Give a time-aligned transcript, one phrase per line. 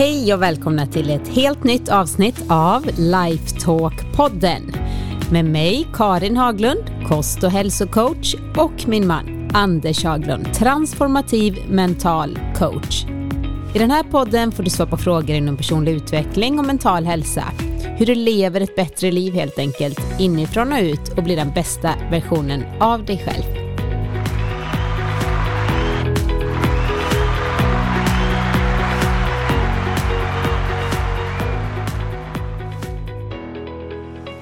[0.00, 4.76] Hej och välkomna till ett helt nytt avsnitt av Lifetalk-podden
[5.32, 13.04] med mig Karin Haglund, kost och hälsocoach och min man Anders Haglund, transformativ mental coach.
[13.74, 17.44] I den här podden får du svara på frågor inom personlig utveckling och mental hälsa.
[17.96, 21.94] Hur du lever ett bättre liv helt enkelt, inifrån och ut och blir den bästa
[22.10, 23.59] versionen av dig själv.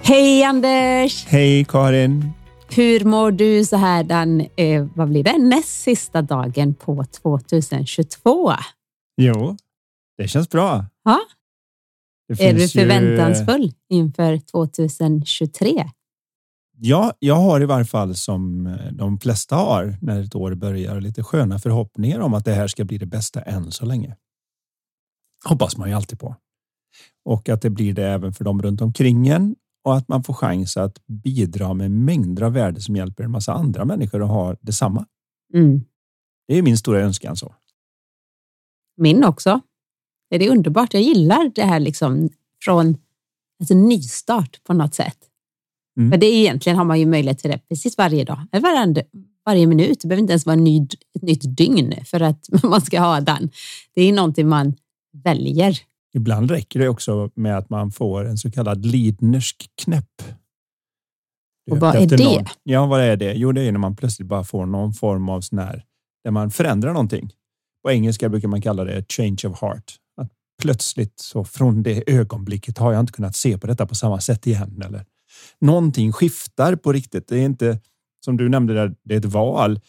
[0.09, 1.25] Hej Anders!
[1.27, 2.33] Hej Karin!
[2.77, 8.53] Hur mår du så här den, eh, vad blir det, näst sista dagen på 2022?
[9.17, 9.57] Jo,
[10.19, 10.87] det känns bra.
[11.05, 11.21] Ja.
[12.29, 15.91] Är du finns ju- förväntansfull inför 2023?
[16.77, 21.01] Ja, jag har i varje fall som eh, de flesta har när ett år börjar
[21.01, 24.17] lite sköna förhoppningar om att det här ska bli det bästa än så länge.
[25.45, 26.37] Hoppas man ju alltid på.
[27.25, 29.57] Och att det blir det även för dem runt omkring en
[29.89, 33.53] och att man får chans att bidra med mängder av värde som hjälper en massa
[33.53, 35.07] andra människor att ha detsamma.
[35.55, 35.81] Mm.
[36.49, 37.55] Det är min stora önskan så.
[38.97, 39.61] Min också.
[40.31, 40.95] Det är underbart.
[40.95, 42.31] Jag gillar det här liksom
[42.65, 42.97] från
[43.61, 45.19] alltså, nystart på något sätt.
[45.97, 46.09] Mm.
[46.09, 49.05] Men det är egentligen har man ju möjlighet till det precis varje dag, varje,
[49.47, 50.01] varje minut.
[50.01, 53.21] Det behöver inte ens vara en ny, ett nytt dygn för att man ska ha
[53.21, 53.51] den.
[53.95, 54.75] Det är någonting man
[55.25, 55.79] väljer.
[56.15, 60.23] Ibland räcker det också med att man får en så kallad lidnersk knäpp.
[61.71, 62.25] Och vad är efter det?
[62.25, 63.33] Någon, ja, vad är det?
[63.33, 65.85] Jo, det är när man plötsligt bara får någon form av sån här,
[66.25, 67.33] där man förändrar någonting.
[67.83, 69.97] På engelska brukar man kalla det change of heart.
[70.21, 70.31] Att
[70.63, 74.47] plötsligt så från det ögonblicket har jag inte kunnat se på detta på samma sätt
[74.47, 74.83] igen.
[74.87, 75.05] Eller
[75.61, 77.29] någonting skiftar på riktigt.
[77.29, 77.81] Det är inte
[78.25, 79.81] som du nämnde, där, det är ett val,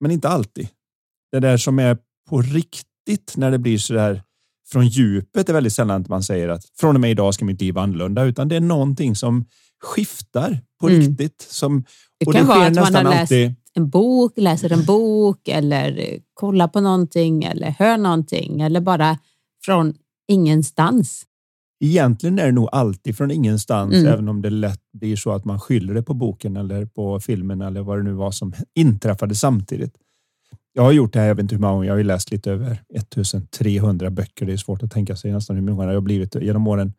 [0.00, 0.68] men inte alltid.
[1.32, 4.22] Det där som är på riktigt när det blir så där
[4.72, 7.60] från djupet är väldigt sällan att man säger att från och med idag ska mitt
[7.60, 9.44] liv vara annorlunda, utan det är någonting som
[9.82, 11.00] skiftar på Mm.
[11.00, 11.46] riktigt.
[11.50, 11.84] Som,
[12.18, 13.54] Det kan det vara att man har läst alltid.
[13.74, 19.18] en bok, läser en bok eller kollar på någonting eller hör någonting eller bara
[19.64, 19.94] från
[20.28, 21.22] ingenstans.
[21.84, 24.06] Egentligen är det nog alltid från ingenstans, Mm.
[24.12, 27.60] även om det lätt blir så att man skyller det på boken eller på filmen
[27.62, 29.94] eller vad det nu var som inträffade samtidigt.
[30.72, 32.30] Jag har gjort det här, jag vet inte hur många gånger, jag har ju läst
[32.30, 34.46] lite över 1300 böcker.
[34.46, 36.92] Det är svårt att tänka sig nästan hur många det har blivit genom åren.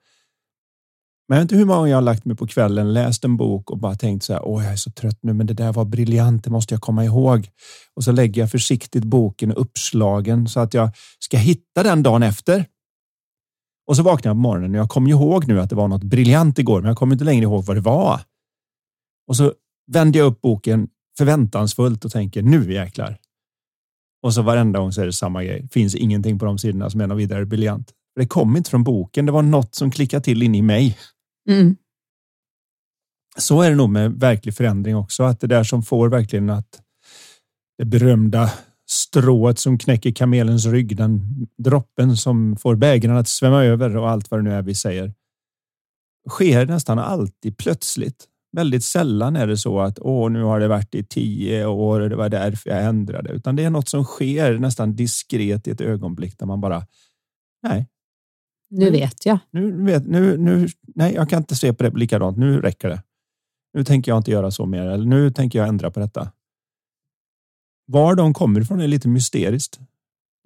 [1.28, 3.38] Men jag vet inte hur många gånger jag har lagt mig på kvällen, läst en
[3.38, 5.74] bok och bara tänkt så här, åh, jag är så trött nu, men det där
[5.74, 7.50] var briljant, det måste jag komma ihåg.
[7.96, 12.66] Och så lägger jag försiktigt boken uppslagen så att jag ska hitta den dagen efter.
[13.88, 16.04] Och så vaknar jag på morgonen och jag kommer ihåg nu att det var något
[16.04, 18.22] briljant igår, men jag kommer inte längre ihåg vad det var.
[19.28, 19.54] Och så
[19.92, 20.88] vänder jag upp boken
[21.18, 23.18] förväntansfullt och tänker nu jäklar.
[24.22, 25.68] Och så varenda gång så är det samma grej.
[25.72, 27.94] Finns ingenting på de sidorna som är något vidare briljant.
[28.16, 29.26] Det kom inte från boken.
[29.26, 30.98] Det var något som klickade till in i mig.
[31.50, 31.76] Mm.
[33.38, 35.24] Så är det nog med verklig förändring också.
[35.24, 36.82] Att det där som får verkligen att
[37.78, 38.52] det berömda
[38.90, 41.22] strået som knäcker kamelens rygg, den
[41.58, 45.14] droppen som får bägaren att svämma över och allt vad det nu är vi säger.
[46.30, 48.29] Sker nästan alltid plötsligt.
[48.52, 52.10] Väldigt sällan är det så att åh, nu har det varit i tio år och
[52.10, 55.82] det var därför jag ändrade, utan det är något som sker nästan diskret i ett
[55.82, 56.86] ögonblick där man bara
[57.64, 57.88] nej,
[58.70, 59.40] Nu vet jag.
[59.52, 62.38] nu, vet, nu, nu, nej, jag kan inte se på det likadant.
[62.38, 63.04] Nu räcker det.
[63.74, 64.88] Nu tänker jag inte göra så mer.
[64.88, 66.32] Eller nu tänker jag ändra på detta.
[67.86, 69.80] Var de kommer ifrån är lite mysteriskt.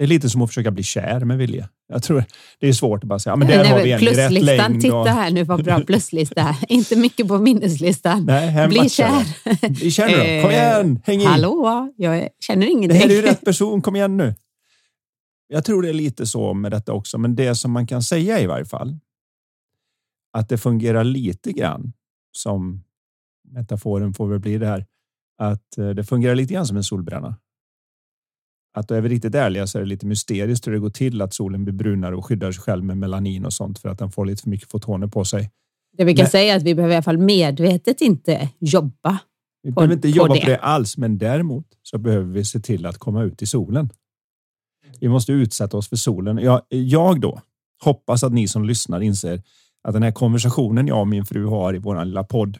[0.04, 1.70] Det är lite som att försöka bli kär med vilja.
[1.88, 2.24] Jag tror
[2.60, 4.32] det är svårt att bara säga, ja, men där Nej, har vi en i rätt
[4.44, 4.82] längd.
[4.82, 6.56] titta och- här nu vad bra pluslista.
[6.68, 8.26] Inte mycket på minneslistan.
[8.26, 8.90] Nej, Bli det.
[8.90, 9.70] kär.
[9.70, 10.42] Bli kär nu.
[10.42, 11.26] Kom Eh, igen, häng i.
[11.26, 13.00] Hallå, jag känner Det ingenting.
[13.02, 14.36] här är ju rätt person, kom igen nu.
[15.48, 18.40] Jag tror det är lite så med detta också, men det som man kan säga
[18.40, 18.98] i varje fall.
[20.34, 21.94] Att det fungerar lite grann
[22.32, 22.84] som
[23.52, 24.86] metaforen får väl bli det här.
[25.38, 27.36] Att eh, det fungerar lite grann som en solbränna.
[28.76, 31.34] Att är vi riktigt ärliga så är det lite mysteriskt hur det går till att
[31.34, 34.26] solen blir brunare och skyddar sig själv med melanin och sånt för att den får
[34.26, 35.52] lite för mycket fotoner på sig.
[35.98, 36.32] Det vi kan Nej.
[36.32, 39.18] säga är att vi behöver i alla fall medvetet inte jobba.
[39.64, 40.40] Vi På- behöver inte på jobba det.
[40.40, 43.90] på det alls, men däremot så behöver vi se till att komma ut i solen.
[45.00, 46.38] Vi måste utsätta oss för solen.
[46.38, 47.42] Jag, jag då
[47.84, 49.42] hoppas att ni som lyssnar inser
[49.88, 52.58] att den här konversationen jag och min fru har i vår lilla podd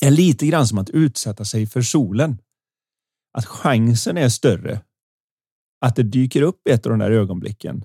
[0.00, 2.38] är lite grann som att utsätta sig för solen.
[3.32, 4.80] Att chansen är större
[5.80, 7.84] att det dyker upp ett av de där ögonblicken.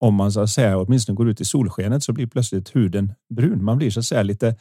[0.00, 3.64] Om man så att säga åtminstone går ut i solskenet så blir plötsligt huden brun.
[3.64, 4.56] Man blir så att säga lite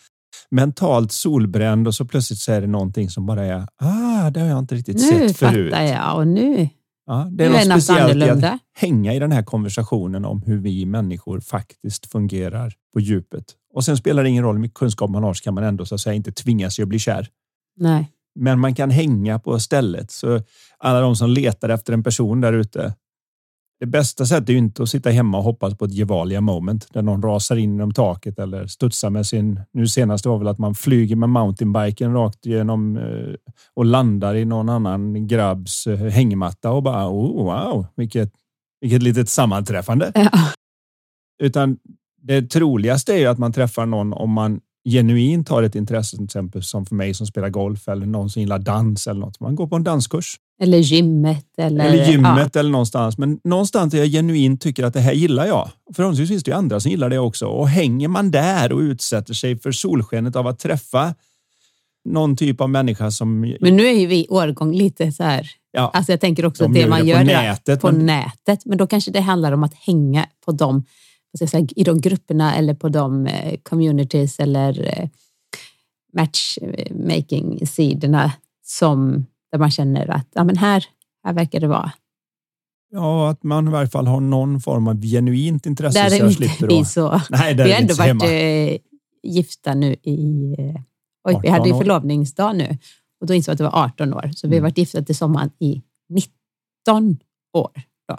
[0.52, 4.48] mentalt solbränd och så plötsligt så är det någonting som bara är ah, det har
[4.48, 5.72] jag inte riktigt Nu sett förut.
[5.72, 6.70] fattar jag och nu.
[7.06, 10.58] Ja, det är Nu något speciellt i att hänga i den här konversationen om hur
[10.58, 13.46] vi människor faktiskt fungerar på djupet.
[13.74, 15.86] Och sen spelar det ingen roll hur mycket kunskap man har så kan man ändå
[15.86, 17.28] så att säga inte tvinga sig att bli kär.
[17.78, 18.13] Nej.
[18.36, 20.12] Men man kan hänga på stället.
[20.12, 20.42] Så
[20.78, 22.94] alla de som letar efter en person där ute.
[23.80, 26.88] Det bästa sättet är ju inte att sitta hemma och hoppas på ett Gevalia moment
[26.94, 29.60] där någon rasar in genom taket eller studsar med sin.
[29.74, 33.36] Nu senast var väl att man flyger med mountainbiken rakt igenom eh,
[33.74, 38.34] och landar i någon annan grabbs eh, hängmatta och bara oh, wow, vilket,
[38.82, 40.12] vilket litet sammanträffande.
[40.16, 40.30] Ja.
[41.44, 41.78] Utan
[42.22, 46.26] det troligaste är ju att man träffar någon om man genuint har ett intresse, till
[46.26, 49.40] exempel som för mig som spelar golf eller någon som gillar dans eller något.
[49.40, 51.46] Man går på en danskurs Eller gymmet.
[51.58, 52.60] Eller, eller gymmet Ja.
[52.60, 53.18] eller någonstans.
[53.18, 55.70] Men någonstans där jag genuint tycker att det här gillar jag.
[55.96, 57.46] Förhoppningsvis finns det ju andra som gillar det också.
[57.46, 61.16] Och hänger man där och utsätter sig för solskenet av att träffa
[62.10, 63.40] någon typ av människa som...
[63.62, 65.48] Men nu är ju vi årgång lite så här.
[65.72, 68.66] ja, Alltså jag tänker också att det man på gör där nätet, på men- nätet.
[68.66, 70.84] Men då kanske det handlar om att hänga på dem,
[71.40, 75.10] jag säga, i de grupperna eller på de eh, communities eller eh,
[76.14, 78.32] matchmaking-sidorna
[78.66, 80.86] som där man känner att ja, men här,
[81.24, 81.92] här verkar det vara.
[82.92, 86.04] ja, att man i varje fall har någon form av genuint intresse.
[86.04, 87.22] Där så jag slipper inte vi så.
[87.30, 88.26] Nej, där Vi har ändå varit hemma.
[88.26, 88.78] eh,
[89.24, 90.56] gifta nu i...
[91.26, 92.78] Oj, vi 18 hade ju förlovningsdag nu
[93.22, 94.32] och då insåg jag att det var 18 år.
[94.36, 94.64] Så vi har Mm.
[94.64, 97.20] varit gifta till sommaren i 19
[97.54, 97.82] år.
[98.08, 98.18] Då.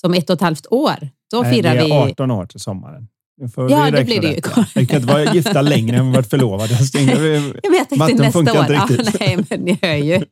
[0.00, 2.60] Så om ett och ett halvt år, då Nej, firar vi är 18 år till
[2.60, 3.08] sommaren.
[3.54, 4.40] Får Ja, det blir det ju.
[4.56, 4.64] ja.
[4.74, 6.72] Vi kan inte vara gifta längre än vi varit förlovade.
[6.72, 6.80] Jag
[7.62, 8.42] Ja, nästa år.
[8.48, 9.20] inte Ja, riktigt.
[9.20, 10.24] nej, men ni hör ju.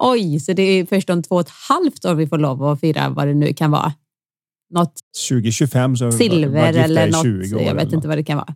[0.00, 2.80] Oj, så det är först om två och ett halvt år vi får lov att
[2.80, 3.92] fira vad det nu kan vara.
[4.74, 4.92] Något
[5.28, 7.22] 2025 så silver eller något.
[7.22, 8.54] 20 år Jag vet inte vad det kan vara.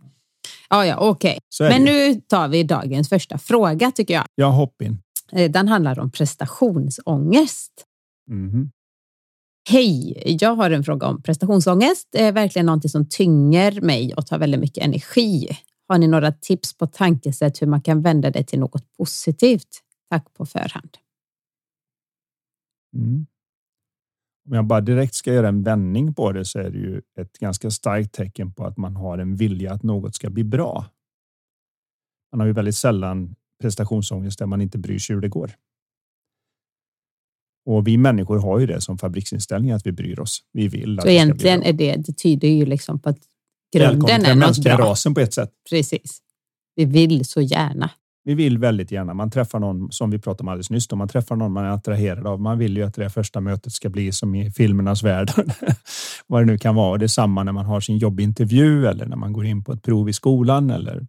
[0.69, 1.39] Ja, ja, okej.
[1.61, 4.25] Är Men nu tar vi dagens första fråga tycker jag.
[4.35, 4.97] Ja, hopp in.
[5.31, 7.71] Eh, Den handlar om prestationsångest.
[8.29, 8.71] Mhm.
[9.69, 12.07] Hej, jag har en fråga om prestationsångest.
[12.11, 15.47] Det är verkligen någonting som tynger mig och tar väldigt mycket energi.
[15.87, 19.67] Har ni några tips på tankesätt hur man kan vända det till något positivt?
[20.09, 20.97] Tack på förhand.
[22.95, 23.25] Mm.
[24.49, 27.37] Om jag bara direkt ska göra en vändning på det så är det ju ett
[27.39, 30.85] ganska starkt tecken på att man har en vilja att något ska bli bra.
[32.31, 35.51] Man har ju väldigt sällan prestationsångest där man inte bryr sig hur det går.
[37.65, 40.39] Och vi människor har ju det som fabriksinställning att vi bryr oss.
[40.53, 41.69] Vi vill att Så det egentligen bra.
[41.69, 43.17] är det, det tyder ju liksom på att
[43.75, 44.77] grunden är något bra.
[44.77, 45.49] rasen på ett sätt.
[45.69, 46.19] Precis.
[46.75, 47.89] Vi vill så gärna.
[48.23, 49.13] Vi vill väldigt gärna.
[49.13, 50.87] Man träffar någon som vi pratade om alldeles nyss.
[50.87, 50.95] Då.
[50.95, 52.41] Man träffar någon man är attraherad av.
[52.41, 55.31] Man vill ju att det första mötet ska bli som i filmernas värld.
[56.27, 56.97] Vad det nu kan vara.
[56.97, 59.83] Det är samma när man har sin jobbintervju eller när man går in på ett
[59.83, 61.07] prov i skolan eller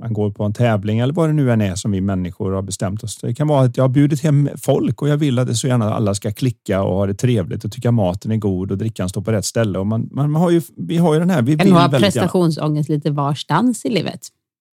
[0.00, 2.62] man går på en tävling eller vad det nu än är som vi människor har
[2.62, 3.16] bestämt oss.
[3.16, 5.66] Det kan vara att jag har bjudit hem folk och jag vill att det så
[5.66, 9.08] gärna alla ska klicka och ha det trevligt och tycka maten är god och drickan
[9.08, 9.78] står på rätt ställe.
[9.78, 11.42] Och man, man har ju, vi har ju den här.
[11.42, 12.06] Vi Kan ha väldigt gärna.
[12.06, 14.20] prestationsångest lite varstans i livet.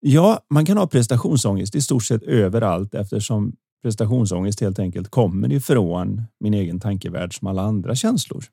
[0.01, 3.53] Ja, man kan ha prestationsångest i stort sett överallt eftersom
[3.83, 8.45] prestationsångest helt enkelt kommer ifrån min egen tankevärld som alla andra känslor.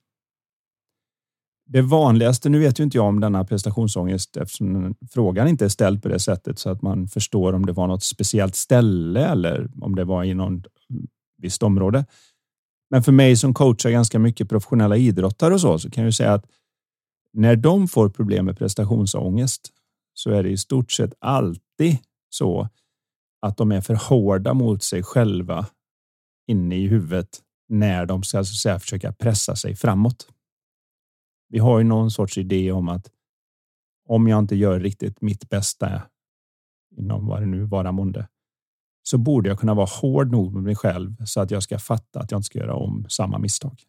[1.74, 6.04] Det vanligaste, nu vet ju inte jag om denna prestationsångest eftersom frågan inte är ställd
[6.04, 9.96] på det sättet så att man förstår om det var något speciellt ställe eller om
[9.96, 10.68] det var i något
[11.38, 12.06] visst område.
[12.90, 16.12] Men för mig som coachar ganska mycket professionella idrottare och så, så kan jag ju
[16.12, 16.46] säga att
[17.34, 19.70] när de får problem med prestationsångest
[20.14, 21.98] så är det i stort sett alltid
[22.30, 22.70] så
[23.42, 25.66] att de är för hårda mot sig själva
[26.48, 30.28] inne i huvudet när de ska så att säga, försöka pressa sig framåt.
[31.54, 33.12] Vi har ju någon sorts idé om att
[34.10, 36.02] om jag inte gör riktigt mitt bästa
[36.98, 38.28] inom vad det nu vara månde
[39.04, 42.20] så borde jag kunna vara hård nog med mig själv så att jag ska fatta
[42.20, 43.84] att jag inte ska göra om samma misstag.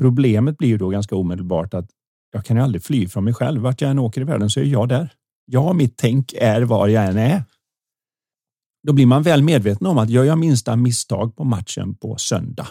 [0.00, 1.90] Problemet blir ju då ganska omedelbart att
[2.32, 3.62] jag kan ju aldrig fly från mig själv.
[3.62, 5.12] Vart jag än åker i världen så är jag där.
[5.44, 7.44] Jag, mitt tänk är var jag än är.
[8.86, 12.68] Då blir man väl medveten om att gör jag minsta misstag på matchen på söndag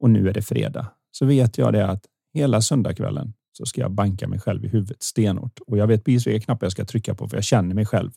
[0.00, 2.04] och nu är det fredag så vet jag det att
[2.34, 6.26] hela söndagskvällen så ska jag banka mig själv i huvudet stenhårt och jag vet precis
[6.26, 8.10] vilka knappar jag ska trycka på för jag känner mig själv.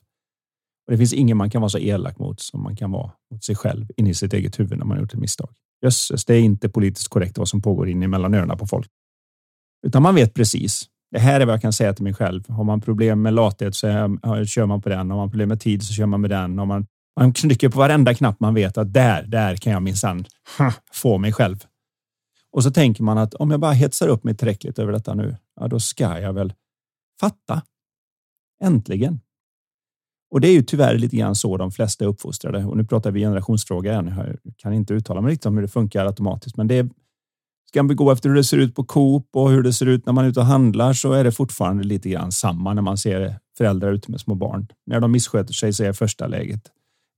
[0.85, 3.43] Och Det finns ingen man kan vara så elak mot som man kan vara mot
[3.43, 5.49] sig själv in i sitt eget huvud när man har gjort ett misstag.
[5.81, 8.87] Jösses, det är inte politiskt korrekt vad som pågår in mellan öronen på folk.
[9.87, 10.85] Utan man vet precis.
[11.11, 12.49] Det här är vad jag kan säga till mig själv.
[12.49, 13.87] Har man problem med lathet så
[14.47, 15.11] kör man på den.
[15.11, 16.59] Har man problem med tid så kör man med den.
[16.59, 16.85] Om man,
[17.19, 20.25] man trycker på varenda knapp man vet att där, där kan jag minsann
[20.91, 21.57] få mig själv.
[22.57, 25.35] Och så tänker man att om jag bara hetsar upp mig tillräckligt över detta nu,
[25.55, 26.53] ja, då ska jag väl
[27.19, 27.61] fatta.
[28.63, 29.19] Äntligen.
[30.31, 32.65] Och det är ju tyvärr lite grann så de flesta är uppfostrade.
[32.65, 34.13] Och nu pratar vi generationsfråga igen.
[34.43, 36.89] Jag kan inte uttala mig riktigt om hur det funkar automatiskt, men det är,
[37.69, 40.05] ska vi gå efter hur det ser ut på Coop och hur det ser ut
[40.05, 42.97] när man är ute och handlar så är det fortfarande lite grann samma när man
[42.97, 44.67] ser föräldrar ute med små barn.
[44.85, 46.61] När de missköter sig så är första läget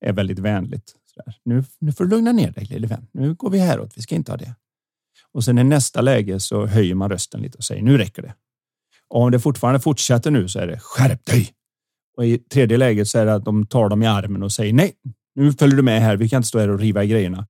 [0.05, 0.95] är väldigt vänligt.
[1.43, 3.07] Nu, nu får du lugna ner dig lille vän.
[3.11, 3.93] Nu går vi häråt.
[3.95, 4.55] Vi ska inte ha det.
[5.33, 8.33] Och sen i nästa läge så höjer man rösten lite och säger nu räcker det.
[9.07, 11.49] Och om det fortfarande fortsätter nu så är det skärp dig.
[12.17, 14.73] Och i tredje läget så är det att de tar dem i armen och säger
[14.73, 14.93] nej,
[15.35, 16.17] nu följer du med här.
[16.17, 17.47] Vi kan inte stå här och riva i grejerna.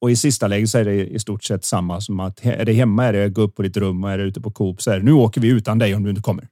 [0.00, 2.72] Och i sista läget så är det i stort sett samma som att är det
[2.72, 4.90] hemma är det gå upp på ditt rum och är det ute på Coop så
[4.90, 6.48] är det nu åker vi utan dig om du inte kommer.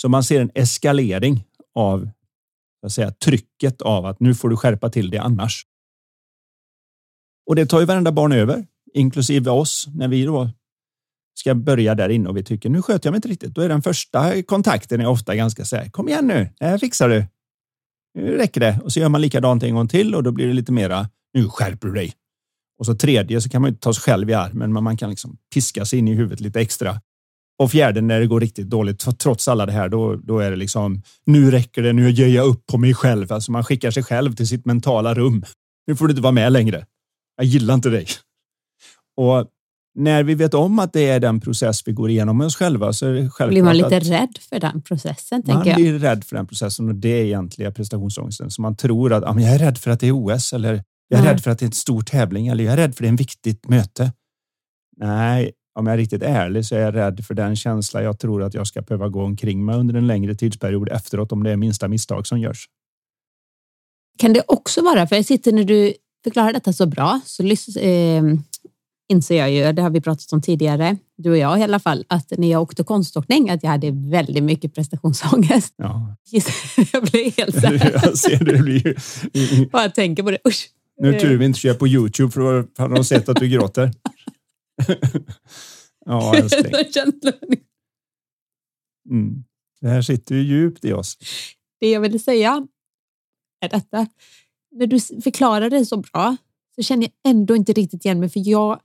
[0.00, 2.10] Så man ser en eskalering av
[2.80, 5.66] jag säga, trycket av att nu får du skärpa till det annars.
[7.46, 10.50] Och det tar ju varenda barn över, inklusive oss, när vi då
[11.38, 13.54] ska börja där inne och vi tycker nu sköter jag mig inte riktigt.
[13.54, 15.88] Då är den första kontakten är ofta ganska så här.
[15.90, 17.24] Kom igen nu, det här fixar du.
[18.14, 18.80] Nu räcker det.
[18.84, 21.08] Och så gör man likadant en gång till och då blir det lite mera.
[21.34, 22.12] Nu skärper du dig.
[22.78, 25.10] Och så tredje så kan man inte ta sig själv i armen, men man kan
[25.10, 27.00] liksom piska sig in i huvudet lite extra.
[27.58, 30.56] Och fjärde när det går riktigt dåligt, trots alla det här, då, då är det
[30.56, 31.92] liksom nu räcker det.
[31.92, 33.32] Nu ger jag upp på mig själv.
[33.32, 35.44] Alltså man skickar sig själv till sitt mentala rum.
[35.86, 36.86] Nu får du inte vara med längre.
[37.36, 38.06] Jag gillar inte dig.
[39.18, 39.46] Och
[39.94, 42.92] när vi vet om att det är den process vi går igenom med oss själva
[42.92, 45.42] så är det självklart Blir man lite rädd för den processen?
[45.46, 45.76] Man tänker jag.
[45.76, 48.50] blir rädd för den processen och det är egentligen prestationsångesten.
[48.50, 51.18] Så man tror att men jag är rädd för att det är OS eller jag
[51.18, 51.32] är Nej.
[51.32, 53.06] rädd för att det är en stor tävling eller jag är rädd för att det
[53.06, 54.12] är en viktigt möte.
[54.96, 58.42] Nej, om jag är riktigt ärlig så är jag rädd för den känsla jag tror
[58.42, 61.56] att jag ska behöva gå omkring med under en längre tidsperiod efteråt om det är
[61.56, 62.68] minsta misstag som görs.
[64.18, 65.94] Kan det också vara, för jag sitter när du
[66.24, 67.42] förklarar detta så bra, så
[67.80, 68.22] eh,
[69.08, 72.04] inser jag ju, det har vi pratat om tidigare, du och jag i alla fall,
[72.08, 75.74] att när jag åkte konståkning, att jag hade väldigt mycket prestationsångest.
[75.76, 76.16] Ja.
[76.92, 80.38] Jag blev helt så här, jag ser det blir bara tänker på det.
[80.48, 80.68] Usch.
[81.00, 83.48] Nu är tur vi inte kör på Youtube för då har de sett att du
[83.48, 83.92] gråter.
[86.06, 86.72] ja, älskling.
[89.10, 89.44] Mm.
[89.80, 91.18] Det här sitter ju djupt i oss.
[91.80, 92.66] Det jag ville säga
[93.60, 94.06] är detta.
[94.70, 96.36] När du förklarar det så bra
[96.74, 98.80] så känner jag ändå inte riktigt igen mig, för jag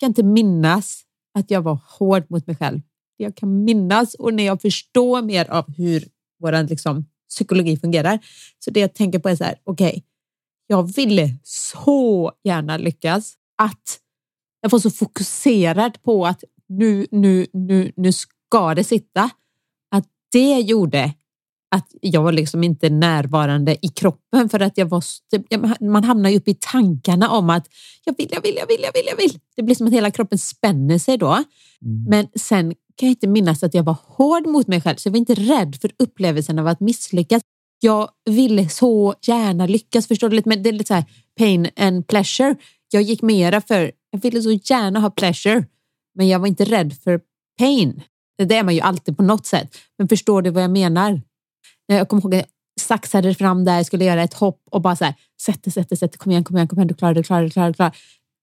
[0.00, 1.02] kan inte minnas
[1.38, 2.80] att jag var hård mot mig själv.
[3.16, 6.08] Jag kan minnas och när jag förstår mer av hur
[6.40, 8.18] vår liksom, psykologi fungerar,
[8.58, 10.04] så det jag tänker på är så här, okej,
[10.66, 14.00] jag ville så gärna lyckas att
[14.60, 19.30] jag var så fokuserad på att nu, nu, nu, nu ska det sitta.
[19.90, 21.14] Att det gjorde
[21.70, 25.04] att jag var liksom inte närvarande i kroppen för att jag var,
[25.84, 27.68] man hamnar ju upp i tankarna om att
[28.04, 29.40] jag vill, jag vill, jag vill, jag vill, jag vill.
[29.56, 31.32] Det blir som att hela kroppen spänner sig då.
[31.32, 31.44] Mm.
[32.08, 35.12] Men sen kan jag inte minnas att jag var hård mot mig själv, så jag
[35.12, 37.42] var inte rädd för upplevelsen av att misslyckas.
[37.80, 40.36] Jag ville så gärna lyckas, förstår du?
[40.36, 40.48] lite?
[40.48, 41.04] Men det är lite så här
[41.38, 42.56] pain and pleasure.
[42.90, 45.64] Jag gick mera för, jag ville så gärna ha pleasure,
[46.14, 47.20] men jag var inte rädd för
[47.58, 48.02] pain.
[48.38, 49.76] Det är man ju alltid på något sätt.
[49.98, 51.20] Men förstår du vad jag menar?
[51.86, 52.38] Jag kommer ihåg att
[52.74, 55.88] jag saxade fram där, skulle göra ett hopp och bara så här, sätt det, sätt
[55.88, 57.48] det, sätt det, kom igen, kom igen, kom igen, du klarar det, du klarar det,
[57.48, 57.84] du klarar det.
[57.84, 57.92] det.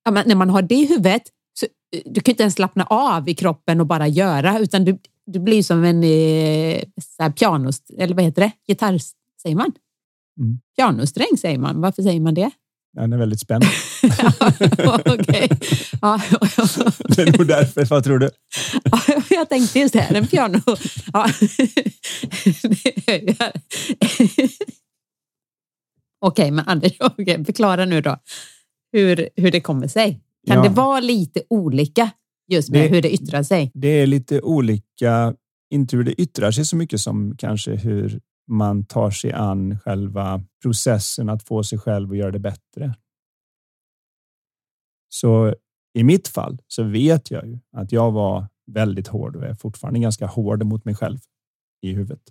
[0.06, 1.24] Ja, men när man har det i huvudet,
[1.60, 5.00] så, eh, du kan inte ens slappna av i kroppen och bara göra, utan du,
[5.26, 8.52] du blir som en eh, så här pianost, eller vad heter det?
[8.68, 9.00] Gitarr,
[9.42, 9.72] säger man?
[10.40, 10.60] Mm.
[10.76, 11.82] Pianosträng säger man.
[11.82, 12.52] Varför säger man det?
[12.94, 13.64] Den är väldigt spänd.
[14.78, 15.50] ja, okej.
[16.02, 16.22] Ja,
[17.16, 17.86] Det är nog därför.
[17.86, 18.30] Vad tror du?
[18.84, 20.60] Ja, jag tänkte just det, här, en piano.
[21.14, 21.28] Ja.
[26.26, 28.18] Okej, men Anders, okej, förklara nu då
[28.92, 30.20] hur, hur det kommer sig.
[30.48, 30.64] Kan Ja.
[30.64, 32.10] det vara lite olika
[32.52, 33.72] just med Det- hur det yttrar sig?
[33.74, 35.34] Det är lite olika,
[35.74, 40.44] inte hur det yttrar sig så mycket som kanske hur man tar sig an själva
[40.62, 42.96] processen att få sig själv att göra det bättre.
[45.10, 45.56] Så
[45.94, 50.00] i mitt fall så vet jag ju att jag var väldigt hård och är fortfarande
[50.00, 51.20] ganska hård mot mig själv
[51.82, 52.24] i huvudet.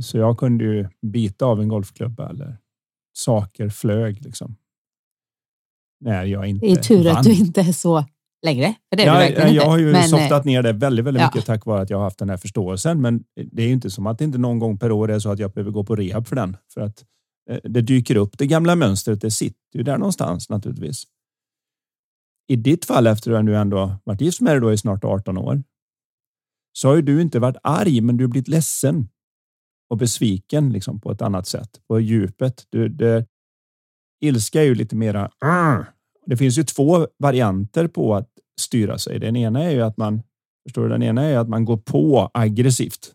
[0.00, 2.58] Så jag kunde ju bita av en golfklubba eller
[3.12, 4.56] saker flög liksom.
[6.00, 7.16] När jag inte Det är tur vann.
[7.16, 8.04] att du inte är så
[8.42, 8.74] längre.
[8.88, 9.66] För det är Ja, jag inte.
[9.66, 11.30] har ju Men, softat ner det väldigt, väldigt ja.
[11.34, 13.00] mycket tack vare att jag har haft den här förståelsen.
[13.00, 15.30] Men det är ju inte som att det inte någon gång per år är så
[15.30, 16.56] att jag behöver gå på rehab för den.
[16.74, 17.04] För att
[17.50, 18.38] eh, det dyker upp.
[18.38, 21.04] Det gamla mönstret, det sitter ju där någonstans naturligtvis.
[22.48, 25.38] I ditt fall, efter att du ändå varit gift med dig då i snart 18
[25.38, 25.62] år,
[26.72, 29.08] så har ju du inte varit arg, men du har blivit ledsen
[29.90, 32.66] och besviken liksom på ett annat sätt, på djupet.
[32.68, 33.26] Du, det,
[34.20, 35.92] ilska är ju lite mera "Arr!"
[36.30, 38.28] Det finns ju två varianter på att
[38.60, 39.18] styra sig.
[39.18, 40.22] Den ena är ju att man
[40.66, 43.12] förstår du, den ena är att man går på aggressivt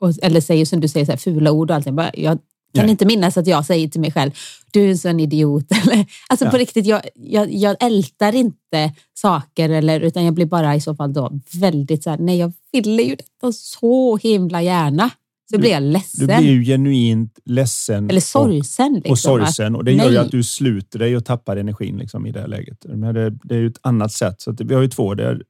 [0.00, 1.96] och, eller säger som du säger, så här, fula ord och allting.
[1.96, 2.38] Bara, jag
[2.74, 2.90] kan Nej.
[2.90, 4.30] inte minnas att jag säger till mig själv,
[4.70, 5.64] du är en sån idiot.
[5.82, 6.50] Eller, alltså Ja.
[6.50, 10.94] på riktigt, jag, jag, jag ältar inte saker, eller, utan jag blir bara i så
[10.94, 15.10] fall då väldigt så här, nej jag ville ju detta så himla gärna.
[15.50, 16.26] Så Du- blir jag Du ledsen.
[16.26, 18.94] blir ju genuint ledsen eller och, sorgsen.
[18.94, 22.26] Liksom, och sorgsen och det gör ju att du sluter dig och tappar energin liksom,
[22.26, 22.84] i det läget.
[22.88, 24.40] Men det, det är ju ett annat sätt.
[24.40, 25.14] Så att vi har ju två.
[25.14, 25.42] Det är,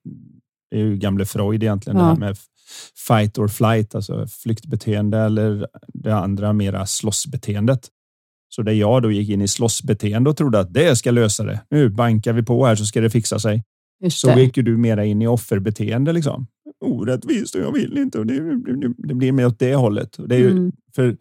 [0.71, 2.03] det är ju gamle Freud egentligen, Ja.
[2.05, 2.37] det här med
[3.09, 7.89] fight or flight, alltså flyktbeteende eller det andra mera slåssbeteendet.
[8.49, 11.61] Så där jag då gick in i slåssbeteende och trodde att det ska lösa det.
[11.71, 13.65] Nu bankar vi på här så ska det fixa sig.
[14.05, 14.41] Just Så det.
[14.43, 16.47] gick ju du mera in i offerbeteende liksom.
[16.85, 18.41] Orättvist och jag vill inte och det,
[18.81, 20.17] det, det blir mer åt det hållet.
[20.17, 20.73] Och det är ju, Mm.
[20.95, 21.17] för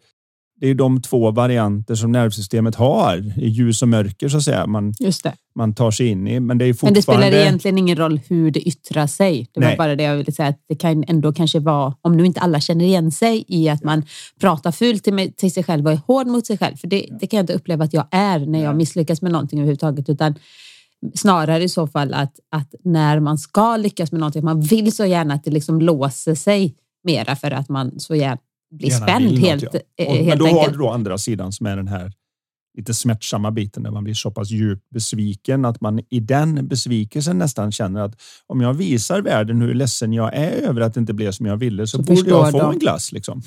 [0.60, 4.66] det är de två varianter som nervsystemet har, i ljus och mörker så att säga,
[4.66, 5.32] man, Just det.
[5.54, 6.40] man tar sig in i.
[6.40, 6.98] Men det är Men fortfarande...
[6.98, 9.48] det spelar egentligen ingen roll hur det yttrar sig.
[9.54, 9.76] Det var Nej.
[9.76, 10.48] bara det jag ville säga.
[10.48, 13.84] Att det kan ändå kanske vara, om nu inte alla känner igen sig i att
[13.84, 14.02] man
[14.40, 16.76] pratar fult till, till sig själv och är hård mot sig själv.
[16.76, 19.58] För det, det kan jag inte uppleva att jag är när jag misslyckas med någonting
[19.58, 20.08] överhuvudtaget.
[20.08, 20.34] Utan
[21.14, 25.04] snarare i så fall att, att när man ska lyckas med någonting, man vill så
[25.04, 26.74] gärna att det liksom låser sig
[27.04, 28.38] mera för att man så gärna
[28.70, 30.04] blir Gärna spänd något, helt, ja.
[30.04, 32.12] eh, Och, men helt då har du då andra sidan som är den här
[32.78, 37.38] lite smärtsamma biten där man blir så pass djupt besviken att man i den besvikelsen
[37.38, 41.14] nästan känner att om jag visar världen hur ledsen jag är över att det inte
[41.14, 42.72] blev som jag ville så, Så borde jag få de.
[42.72, 43.12] en glass.
[43.12, 43.42] Liksom.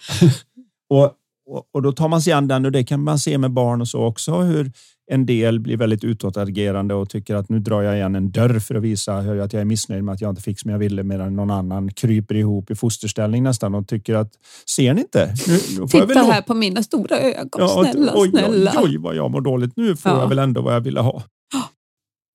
[0.90, 1.04] och,
[1.50, 3.80] och, och då tar man sig an den och det kan man se med barn
[3.80, 4.72] och så också hur
[5.10, 8.74] en del blir väldigt utåtagerande och tycker att nu drar jag igen en dörr för
[8.74, 11.36] att visa att jag är missnöjd med att jag inte fick som jag ville medan
[11.36, 14.32] någon annan kryper ihop i fosterställning nästan och tycker att
[14.76, 15.34] ser ni inte?
[15.46, 18.72] Nu, nu jag Titta här på mina stora ögon, Ja, snälla, oj, snälla.
[18.76, 19.72] Oj, oj, vad jag mår dåligt.
[19.76, 20.20] Nu får Ja.
[20.20, 21.22] jag väl ändå vad jag ville ha.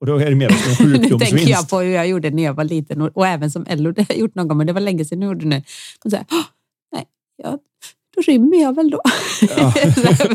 [0.02, 1.70] Och då är det mer som en Nu tänker jag sjukdomsvinst.
[1.70, 4.08] på hur jag gjorde när jag var liten och, och även som Ello, det har
[4.10, 5.64] jag gjort någon gång, men det var länge sedan jag gjorde.
[6.06, 6.44] Och så här, "Åh,
[6.96, 7.06] nej,
[7.44, 7.58] ja, då
[8.22, 9.02] rymmer jag väl då.
[9.58, 9.74] Ja.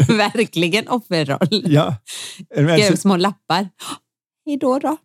[0.17, 1.63] Verkligen offerroll.
[1.65, 1.97] Ja.
[2.57, 3.69] Men Skrev så- små lappar.
[4.47, 4.97] Hej då då.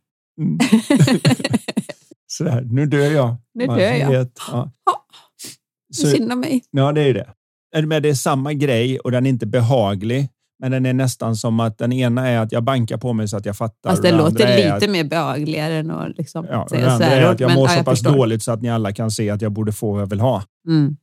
[0.42, 0.60] Mm.
[2.28, 3.36] Sådär, nu dör jag.
[3.54, 4.10] Nu Man dör jag.
[4.12, 4.72] Vet, ja.
[4.86, 5.06] Ja.
[5.94, 6.64] Så, Synd om mig.
[6.72, 7.34] ja, det är det.
[7.88, 10.30] Med, Det är samma grej och den är inte behaglig.
[10.62, 13.38] Men den är nästan som att den ena är att jag bankar på mig så
[13.38, 13.90] att jag fattar.
[13.90, 17.24] Fast det låter lite att, mer behagligare än att liksom ja, säga den andra är
[17.24, 18.18] att jag men mår ja, så jag pass förstår.
[18.18, 20.44] dåligt så att ni alla kan se att jag borde få vad jag vill ha.
[20.68, 20.98] Mm.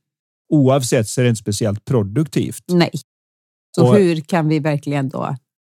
[0.49, 2.63] Oavsett så är det inte speciellt produktivt.
[2.67, 2.91] Nej.
[3.75, 5.35] Så Och- hur kan vi verkligen då?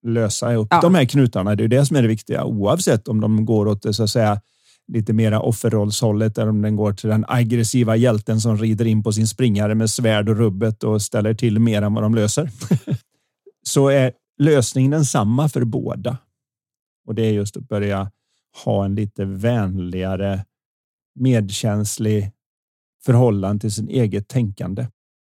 [0.06, 0.80] lösa upp Ja.
[0.80, 1.54] de här knutarna.
[1.54, 2.44] Det är det som är det viktiga.
[2.44, 4.40] Oavsett om de går åt det så att säga
[4.92, 9.12] lite mera offerrollshållet eller om den går till den aggressiva hjälten som rider in på
[9.12, 12.50] sin springare med svärd och rubbet och ställer till mer än vad de löser.
[13.62, 16.18] så är lösningen densamma för båda.
[17.06, 18.10] Och det är just att börja
[18.64, 20.44] ha en lite vänligare,
[21.14, 22.30] medkänslig
[23.04, 24.86] förhållande till sin eget tänkande.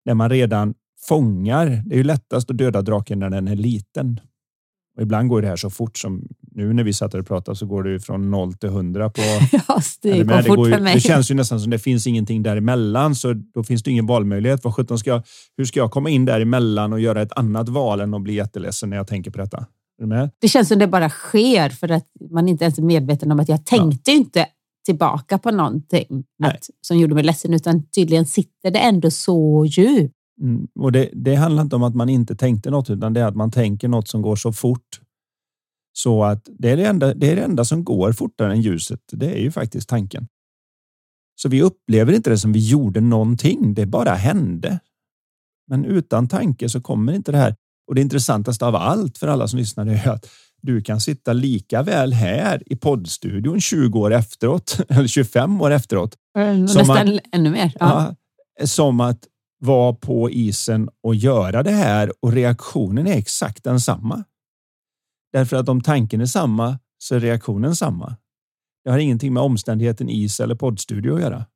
[0.04, 0.74] När man redan
[1.08, 1.82] fångar.
[1.86, 4.20] Det är ju lättast att döda draken när den är liten.
[4.96, 7.66] Och ibland går det här så fort som nu när vi satt och pratade så
[7.66, 9.20] går det ju från noll till hundra på
[9.68, 13.32] Ja, det eller går ju, det känns ju nästan som det finns ingenting däremellan så
[13.32, 14.64] då finns det ingen valmöjlighet.
[14.64, 15.22] Vad sjutton ska jag,
[15.56, 18.90] hur ska jag komma in däremellan och göra ett annat val än att bli jätteledsen
[18.90, 19.66] när jag tänker på detta?
[20.40, 23.48] Det känns som det bara sker för att man inte ens är medveten om att
[23.48, 24.46] jag tänkte ju inte
[24.86, 30.14] tillbaka på någonting att, som gjorde mig ledsen, utan tydligen sitter det ändå så djupt.
[30.40, 30.68] Mm.
[30.78, 33.36] Och det, det handlar inte om att man inte tänkte något utan det är att
[33.36, 35.00] man tänker något som går så fort.
[35.92, 39.00] Så att det är det enda, det är det enda som går fortare än ljuset.
[39.12, 40.28] Det är ju faktiskt tanken.
[41.36, 43.74] Så vi upplever inte det som vi gjorde någonting.
[43.74, 44.80] Det bara hände.
[45.68, 47.54] Men utan tanke så kommer inte det här.
[47.88, 50.26] Och det intressantaste av allt för alla som lyssnar är att
[50.66, 56.16] du kan sitta lika väl här i poddstudion 20 år efteråt eller 25 år efteråt
[56.34, 57.72] Som Nästan ännu mer.
[57.80, 58.14] Ja.
[58.58, 59.24] Ja, som att
[59.58, 64.24] vara på isen och göra det här och reaktionen är exakt densamma.
[65.32, 68.16] Därför att om tanken är samma så är reaktionen samma.
[68.84, 71.46] Det har ingenting med omständigheten is eller poddstudio att göra.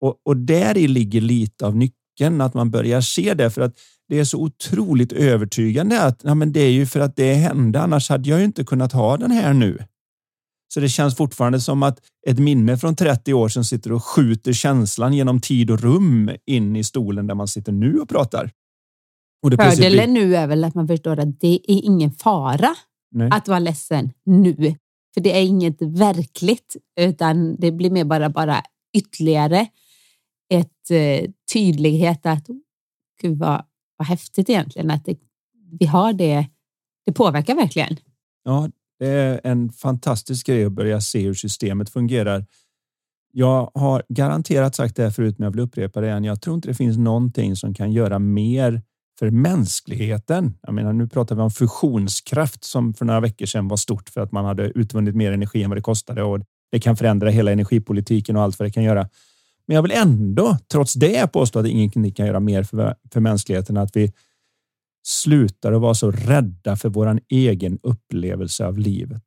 [0.00, 2.03] Och, och där ligger lite av nyckeln
[2.40, 6.52] att man börjar se det för att det är så otroligt övertygande att ja, men
[6.52, 9.30] det är ju för att det hände annars hade jag ju inte kunnat ha den
[9.30, 9.78] här nu.
[10.74, 14.52] Så det känns fortfarande som att ett minne från 30 år sedan sitter och skjuter
[14.52, 18.50] känslan genom tid och rum in i stolen där man sitter nu och pratar.
[19.42, 22.74] Och Fördelen nu är väl att man förstår att det är ingen fara
[23.10, 23.28] Nej.
[23.32, 24.74] att vara ledsen nu.
[25.14, 28.62] För det är inget verkligt, utan det blir mer bara, bara
[28.96, 29.66] ytterligare
[30.54, 32.46] ett eh, tydlighet att
[33.22, 33.64] gud vad,
[33.96, 35.18] vad häftigt egentligen att det,
[35.80, 36.46] vi har det.
[37.06, 37.96] Det påverkar verkligen.
[38.44, 42.46] Ja, det är en fantastisk grej att börja se hur systemet fungerar
[43.32, 46.24] Jag har garanterat sagt det här förut, men jag vill upprepa det igen.
[46.24, 48.82] Jag tror inte det finns någonting som kan göra mer
[49.18, 50.58] för mänskligheten.
[50.62, 54.20] Jag menar, nu pratar vi om fusionskraft som för några veckor sedan var stort för
[54.20, 56.40] att man hade utvunnit mer energi än vad det kostade och
[56.70, 59.08] det kan förändra hela energipolitiken och allt vad det kan göra.
[59.66, 63.76] Men jag vill ändå, trots det, påstå att ingenting kan göra mer för, för mänskligheten.
[63.76, 64.12] Att vi
[65.06, 69.22] slutar att vara så rädda för vår egen upplevelse av livet.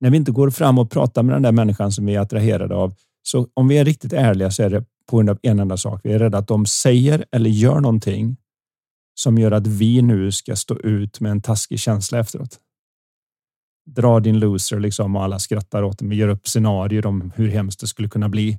[0.00, 2.74] När vi inte går fram och pratar med den där människan som vi är attraherade
[2.74, 5.76] av, så om vi är riktigt ärliga så är det på grund av en enda
[5.76, 6.00] sak.
[6.04, 8.36] Vi är rädda att de säger eller gör någonting
[9.14, 12.60] som gör att vi nu ska stå ut med en taskig känsla efteråt.
[13.86, 16.08] Dra din loser liksom och alla skrattar åt dem.
[16.08, 18.58] Vi gör upp scenarier om hur hemskt det skulle kunna bli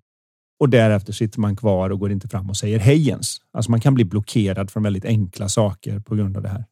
[0.59, 3.37] och därefter sitter man kvar och går inte fram och säger hej ens.
[3.51, 6.65] Alltså man kan bli blockerad från väldigt enkla saker på grund av det här.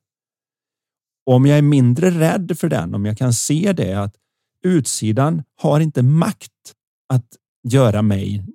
[1.25, 4.15] Och om jag är mindre rädd för den, om jag kan se det att
[4.63, 6.73] utsidan har inte makt
[7.09, 7.27] att
[7.67, 8.45] göra mig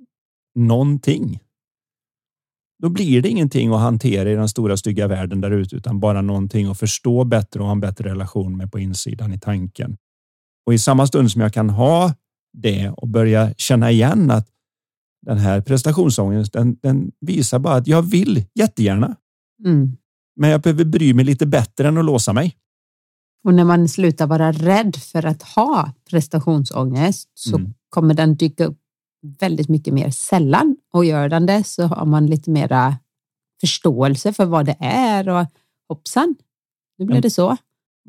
[0.54, 1.40] någonting.
[2.82, 6.22] Då blir det ingenting att hantera i den stora stygga världen där ute, utan bara
[6.22, 9.96] någonting att förstå bättre och ha en bättre relation med på insidan i tanken.
[10.66, 12.14] Och i samma stund som jag kan ha
[12.52, 14.48] det och börja känna igen att
[15.26, 19.16] den här prestationsångesten, den visar bara att jag vill jättegärna.
[19.64, 19.96] Mm.
[20.36, 22.56] Men jag behöver bry mig lite bättre än att låsa mig.
[23.44, 27.74] Och när man slutar vara rädd för att ha prestationsångest så mm.
[27.88, 28.78] kommer den dyka upp
[29.40, 32.96] väldigt mycket mer sällan och gör den det så har man lite mera
[33.60, 35.46] förståelse för vad det är och
[35.88, 36.34] hoppsan,
[36.98, 37.56] nu blev det så.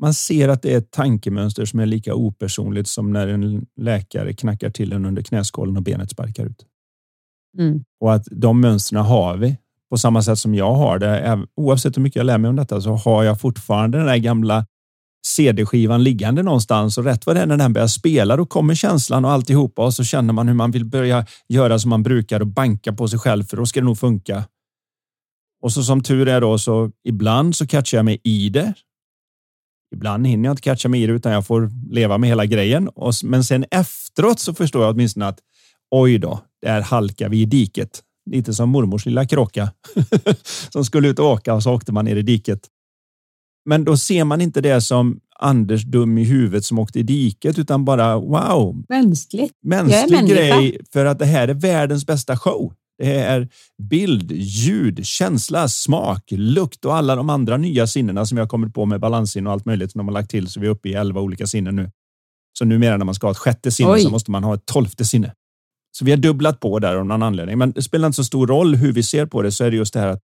[0.00, 4.32] Man ser att det är ett tankemönster som är lika opersonligt som när en läkare
[4.32, 6.66] knackar till en under knäskålen och benet sparkar ut.
[7.58, 7.84] Mm.
[8.00, 9.56] Och att de mönstren har vi
[9.90, 11.46] på samma sätt som jag har det.
[11.56, 14.66] Oavsett hur mycket jag lär mig om detta så har jag fortfarande den där gamla
[15.26, 19.24] CD-skivan liggande någonstans och rätt vad det är när den börjar spela då kommer känslan
[19.24, 22.46] och alltihopa och så känner man hur man vill börja göra som man brukar och
[22.46, 24.44] banka på sig själv för då ska det nog funka.
[25.62, 28.74] Och så som tur är då så ibland så catchar jag mig i det.
[29.94, 32.88] Ibland hinner jag inte catcha mig i det utan jag får leva med hela grejen.
[33.24, 35.38] Men sen efteråt så förstår jag åtminstone att
[35.90, 38.02] oj då, där halkar vi i diket.
[38.30, 39.72] Lite som mormors lilla kråka
[40.72, 42.60] som skulle ut och åka och så åkte man ner i diket.
[43.64, 47.58] Men då ser man inte det som Anders dum i huvudet som åkte i diket
[47.58, 48.84] utan bara wow.
[48.88, 49.54] Mänskligt.
[49.62, 52.72] Mänsklig grej för att det här är världens bästa show.
[52.98, 53.48] Det är
[53.82, 58.74] bild, ljud, känsla, smak, lukt och alla de andra nya sinnena som vi har kommit
[58.74, 60.88] på med balanssinne och allt möjligt som de har lagt till så vi är uppe
[60.88, 61.90] i elva olika sinnen nu.
[62.58, 64.00] Så numera när man ska ha ett sjätte sinne Oj.
[64.00, 65.34] så måste man ha ett tolfte sinne.
[65.92, 68.46] Så vi har dubblat på där av någon anledning, men det spelar inte så stor
[68.46, 70.20] roll hur vi ser på det så är det just det här att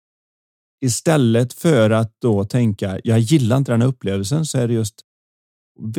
[0.86, 4.95] istället för att då tänka jag gillar inte den här upplevelsen så är det just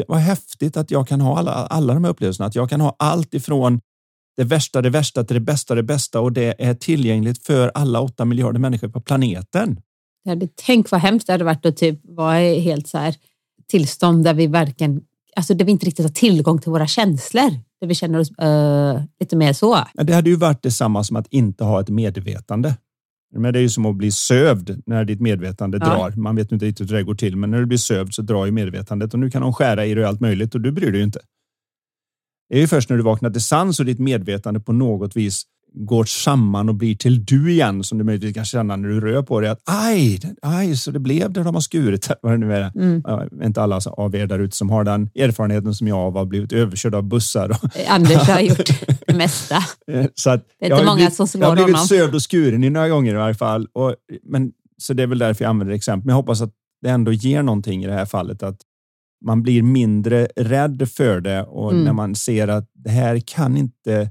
[0.08, 2.96] vad häftigt att jag kan ha alla, alla de här upplevelserna, att jag kan ha
[2.98, 3.80] allt ifrån
[4.36, 8.00] det värsta, det värsta till det bästa, det bästa och det är tillgängligt för alla
[8.00, 9.80] åtta miljarder människor på planeten.
[10.54, 13.14] tänk vad hemskt det hade varit att typ vara i helt så här
[13.68, 15.00] tillstånd där vi verkligen,
[15.36, 19.04] alltså där vi inte riktigt har tillgång till våra känslor där vi känner oss uh,
[19.20, 19.84] lite mer så.
[19.94, 22.76] Det hade ju varit detsamma som att inte ha ett medvetande.
[23.36, 25.86] Men det är ju som att bli sövd när ditt medvetande ja.
[25.86, 26.10] drar.
[26.10, 28.46] Man vet inte riktigt hur det går till, men när du blir sövd så drar
[28.46, 30.98] ju medvetandet och nu kan de skära i dig allt möjligt och du bryr dig
[30.98, 31.20] ju inte.
[32.48, 35.42] Det är ju först när du vaknar till sans och ditt medvetande på något vis
[35.74, 39.22] går samman och blir till du igen som du möjligtvis kan känna när du rör
[39.22, 42.08] på dig att aj, aj, så det blev det de har skurit.
[42.22, 42.72] Vad det nu är.
[42.74, 43.02] Mm.
[43.42, 46.94] inte alla av er där ute som har den erfarenheten som jag har blivit överkörd
[46.94, 47.56] av bussar.
[47.88, 48.70] Anders har gjort
[49.06, 49.58] det mesta.
[50.14, 51.56] så att det är inte många som slår honom.
[51.58, 53.66] Jag har blivit sövd och skuren i några gånger i varje fall.
[53.72, 56.06] Och, men, så det är väl därför jag använder exempel.
[56.06, 58.42] Men jag hoppas att det ändå ger någonting i det här fallet.
[58.42, 58.60] Att
[59.24, 61.84] man blir mindre rädd för det och mm.
[61.84, 64.10] när man ser att det här kan inte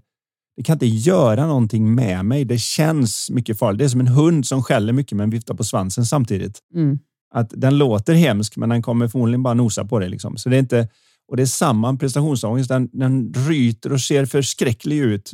[0.55, 2.45] det kan inte göra någonting med mig.
[2.45, 3.79] Det känns mycket farligt.
[3.79, 6.59] Det är som en hund som skäller mycket men viftar på svansen samtidigt.
[6.75, 6.99] Mm.
[7.35, 10.09] Att den låter hemsk, men den kommer förmodligen bara nosa på dig.
[10.09, 10.37] Liksom.
[10.37, 10.87] Så det är inte,
[11.27, 12.69] och det är samma prestationsångest.
[12.69, 15.31] Den, den ryter och ser förskräcklig ut.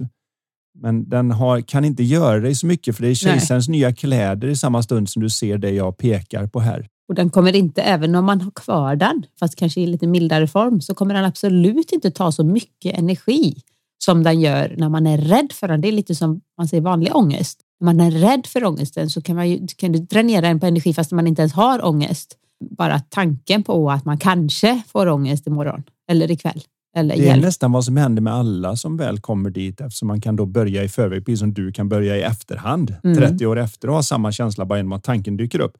[0.82, 4.48] Men den har, kan inte göra dig så mycket för det är kejsarens nya kläder
[4.48, 6.88] i samma stund som du ser det jag pekar på här.
[7.08, 10.48] Och den kommer inte, även om man har kvar den, fast kanske i lite mildare
[10.48, 13.62] form, så kommer den absolut inte ta så mycket energi
[14.04, 15.82] som den gör när man är rädd för den.
[15.82, 17.60] Det är lite som man säger vanlig ångest.
[17.80, 20.66] När man är rädd för ångesten så kan, man ju, kan du dränera den på
[20.66, 22.36] energi fast man inte ens har ångest.
[22.78, 26.62] Bara tanken på att man kanske får ångest imorgon eller ikväll.
[26.96, 27.44] Eller det är hjälp.
[27.44, 30.84] nästan vad som händer med alla som väl kommer dit eftersom man kan då börja
[30.84, 33.18] i förväg, precis som du kan börja i efterhand, mm.
[33.18, 35.74] 30 år efter och ha samma känsla bara genom att tanken dyker upp.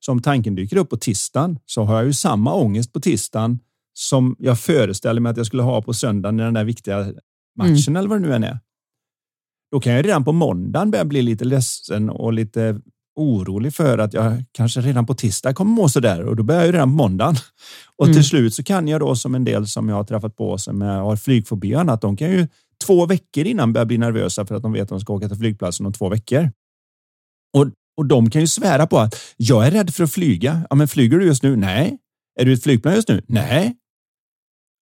[0.00, 3.58] Så om tanken dyker upp på tisdagen så har jag ju samma ångest på tisdagen
[3.94, 7.12] som jag föreställer mig att jag skulle ha på söndagen när den där viktiga
[7.56, 7.96] matchen mm.
[7.96, 8.58] eller vad det nu än är.
[9.72, 12.80] då kan jag redan på måndagen börja bli lite ledsen och lite
[13.16, 16.64] orolig för att jag kanske redan på tisdag kommer må så där och då börjar
[16.64, 17.34] jag redan på måndagen.
[17.96, 18.14] Och mm.
[18.14, 20.80] till slut så kan jag då som en del som jag har träffat på som
[20.80, 22.48] har flygfobi och annat, de kan ju
[22.84, 25.36] två veckor innan börja bli nervösa för att de vet att de ska åka till
[25.36, 26.50] flygplatsen om två veckor.
[27.56, 27.66] Och,
[27.96, 30.66] och de kan ju svära på att jag är rädd för att flyga.
[30.70, 31.56] Ja, men flyger du just nu?
[31.56, 31.98] Nej.
[32.40, 33.22] Är du ett flygplan just nu?
[33.26, 33.76] Nej.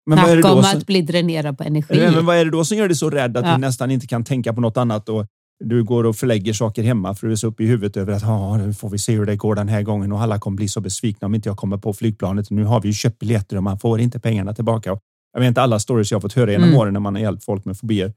[0.05, 2.11] Men vad är det då om som, att bli dränerad på energi.
[2.15, 3.51] Men vad är det då som gör dig så rädd att ja.
[3.51, 5.25] du nästan inte kan tänka på något annat och
[5.63, 8.23] du går och förlägger saker hemma för du är så uppe i huvudet över att
[8.23, 10.67] ah, nu får vi se hur det går den här gången och alla kommer bli
[10.67, 12.49] så besvikna om inte jag kommer på flygplanet.
[12.49, 14.97] Nu har vi ju köpt biljetter och man får inte pengarna tillbaka.
[15.33, 16.79] Jag vet inte alla stories jag fått höra genom mm.
[16.79, 18.13] åren när man har hjälpt folk med fobier.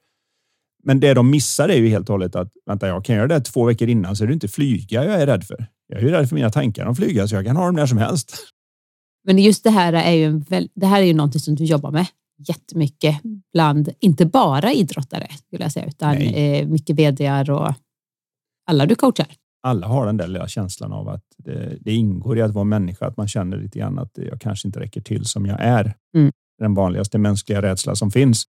[0.84, 3.40] Men det de missar är ju helt och hållet att vänta, jag kan göra det
[3.40, 5.66] två veckor innan så är det inte flyga jag är rädd för.
[5.88, 7.86] Jag är ju rädd för mina tankar om flyga så jag kan ha dem när
[7.86, 8.36] som helst.
[9.26, 10.42] Men just det här är ju,
[10.74, 12.06] det här är ju någonting som du jobbar med
[12.38, 13.20] jättemycket
[13.52, 17.74] bland, inte bara idrottare skulle jag säga, utan eh, mycket vd och
[18.66, 19.26] alla du coachar.
[19.62, 23.06] Alla har den där lilla känslan av att det, det, ingår i att vara människa,
[23.06, 25.94] att man känner lite grann att jag kanske inte räcker till som jag är.
[26.16, 26.32] Mm.
[26.58, 28.44] Den vanligaste mänskliga rädsla som finns.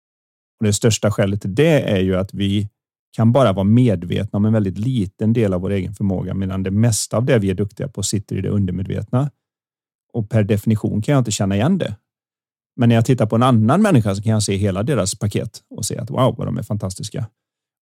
[0.59, 2.69] Och Det största skälet till det är ju att vi
[3.15, 6.71] kan bara vara medvetna om en väldigt liten del av vår egen förmåga, medan det
[6.71, 9.31] mesta av det vi är duktiga på sitter i det undermedvetna.
[10.13, 11.95] Och per definition kan jag inte känna igen det.
[12.75, 15.61] Men när jag tittar på en annan människa så kan jag se hela deras paket
[15.69, 17.25] och se att wow, vad de är fantastiska.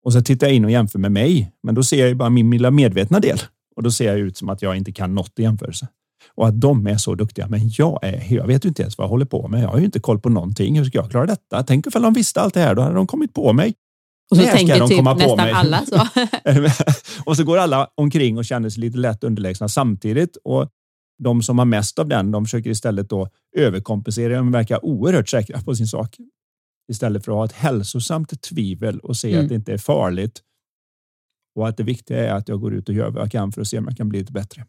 [0.06, 2.52] Och så tittar jag in och jämför med mig, men då ser jag bara min
[2.52, 3.40] lilla medvetna del
[3.76, 5.88] och då ser jag ut som att jag inte kan något i jämförelse
[6.36, 7.48] och att de är så duktiga.
[7.48, 9.64] Men jag är, jag vet ju inte ens vad jag håller på med.
[9.64, 10.78] Jag har ju inte koll på någonting.
[10.78, 11.64] Hur ska jag klara detta?
[11.64, 13.74] Tänk ifall de visste allt det här, då hade de kommit på mig.
[14.32, 15.96] Och så tänker de typ nästan alla så.
[17.26, 20.38] och så går alla omkring och känner sig lite lätt underlägsna samtidigt.
[20.44, 20.70] Och
[21.24, 24.36] de som har mest av den, de försöker istället då överkompensera.
[24.36, 26.18] De verkar oerhört säkra på sin sak.
[26.92, 29.44] Istället för att ha ett hälsosamt tvivel och se mm.
[29.44, 30.42] att det inte är farligt.
[31.56, 33.62] Och att det viktiga är att jag går ut och gör vad jag kan för
[33.62, 34.66] att se om jag kan bli lite bättre.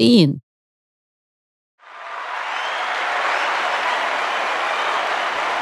[0.00, 0.42] Fint.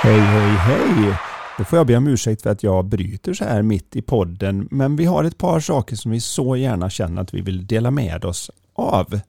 [0.02, 1.14] Hej, hej, hej!
[1.58, 4.68] Då får jag be om ursäkt för att jag bryter så här mitt i podden,
[4.70, 7.90] men vi har ett par saker som vi så gärna känner att vi vill dela
[7.90, 8.50] med oss
[8.82, 9.20] av.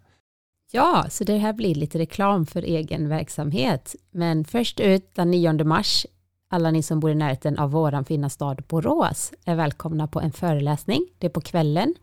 [0.72, 3.96] Ja, så det här blir lite reklam för egen verksamhet.
[4.12, 6.06] Men först ut den 9 mars,
[6.50, 10.32] alla ni som bor i närheten av våran fina stad Borås är välkomna på en
[10.32, 11.08] föreläsning.
[11.18, 11.96] Det är på kvällen,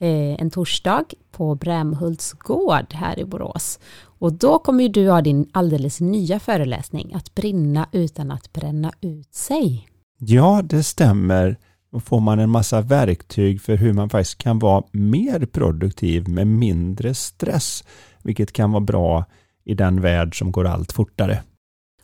[0.00, 3.78] eh, en torsdag på Brämhults gård här i Borås.
[4.00, 8.92] Och då kommer ju du ha din alldeles nya föreläsning, att brinna utan att bränna
[9.00, 9.88] ut sig.
[10.18, 11.56] Ja, det stämmer.
[11.92, 16.46] Då får man en massa verktyg för hur man faktiskt kan vara mer produktiv med
[16.46, 17.84] mindre stress,
[18.22, 19.24] vilket kan vara bra
[19.64, 21.42] i den värld som går allt fortare.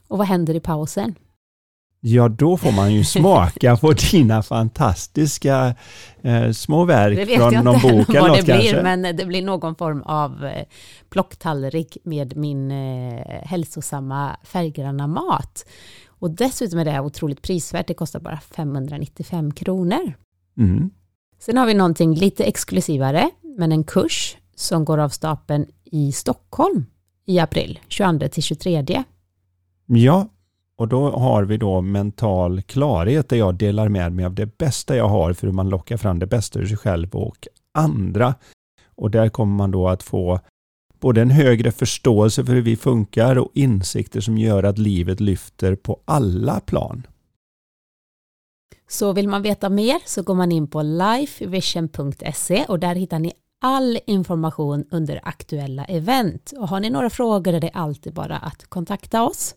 [0.09, 1.15] Och vad händer i pausen?
[2.07, 5.75] Ja, då får man ju smaka på dina fantastiska
[6.23, 8.83] eh, små verk från någon bok eller något vad det blir, kanske.
[8.83, 10.65] men det blir någon form av eh,
[11.11, 15.67] plocktallrik med min eh, hälsosamma färggranna mat.
[16.25, 17.87] Och dessutom är det otroligt prisvärt.
[17.87, 20.13] Det kostar bara 595 kronor.
[20.59, 20.91] Mm.
[21.39, 26.87] Sen har vi någonting lite exklusivare, men en kurs som går av stapeln i Stockholm
[27.27, 29.05] i april, 22 till 23.
[29.87, 30.29] Ja,
[30.77, 34.97] och då har vi då mental klarhet där jag delar med mig av det bästa
[34.97, 38.35] jag har för hur man lockar fram det bästa ur sig själv och andra.
[38.95, 40.41] Och där kommer man då att få
[41.05, 45.75] både en högre förståelse för hur vi funkar och insikter som gör att livet lyfter
[45.75, 47.07] på alla plan.
[48.89, 53.33] Så vill man veta mer så går man in på lifevision.se och där hittar ni
[53.61, 56.53] all information under aktuella event.
[56.57, 59.55] Och har ni några frågor är det alltid bara att kontakta oss.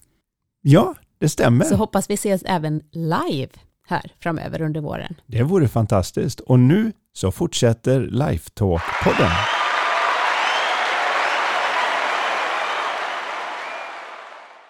[0.62, 1.66] Ja, det stämmer.
[1.66, 3.52] Så hoppas vi ses även live
[3.88, 5.16] här framöver under våren.
[5.26, 6.40] Det vore fantastiskt.
[6.40, 9.57] Och nu så fortsätter Lifetalk-podden.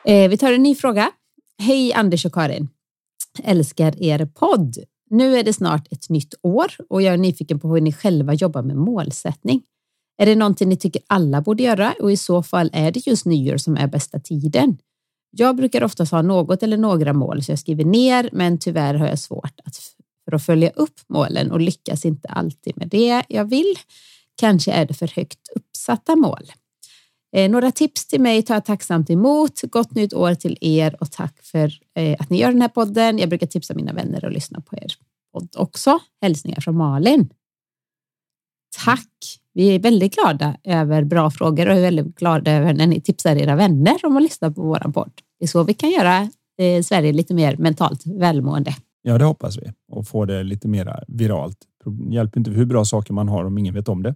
[0.07, 1.11] Eh, vi tar en ny fråga.
[1.61, 2.69] Hej Anders och Karin.
[3.43, 4.77] Älskar er podd.
[5.09, 8.33] Nu är det snart ett nytt år och jag är nyfiken på hur ni själva
[8.33, 9.63] jobbar med målsättning.
[10.17, 13.25] Är det någonting ni tycker alla borde göra och i så fall är det just
[13.25, 14.77] nyår som är bästa tiden?
[15.31, 19.07] Jag brukar oftast ha något eller några mål så jag skriver ner, men tyvärr har
[19.07, 19.79] jag svårt att
[20.25, 23.75] för att följa upp målen och lyckas inte alltid med det jag vill.
[24.35, 26.51] Kanske är det för högt uppsatta mål.
[27.35, 29.61] Eh, några tips till mig tar jag tacksamt emot.
[29.61, 33.17] Gott nytt år till er och tack för eh, att ni gör den här podden.
[33.17, 34.93] Jag brukar tipsa mina vänner och lyssna på er
[35.33, 35.99] podd också.
[36.21, 37.29] Hälsningar från Malin.
[38.85, 39.09] Tack!
[39.53, 43.35] Vi är väldigt glada över bra frågor och är väldigt glada över när ni tipsar
[43.35, 45.11] era vänner om att lyssna på vår podd.
[45.39, 48.75] Det är så vi kan göra eh, Sverige lite mer mentalt välmående.
[49.01, 51.57] Ja, det hoppas vi och få det lite mer viralt.
[51.85, 54.15] Det hjälper inte hur bra saker man har om ingen vet om det.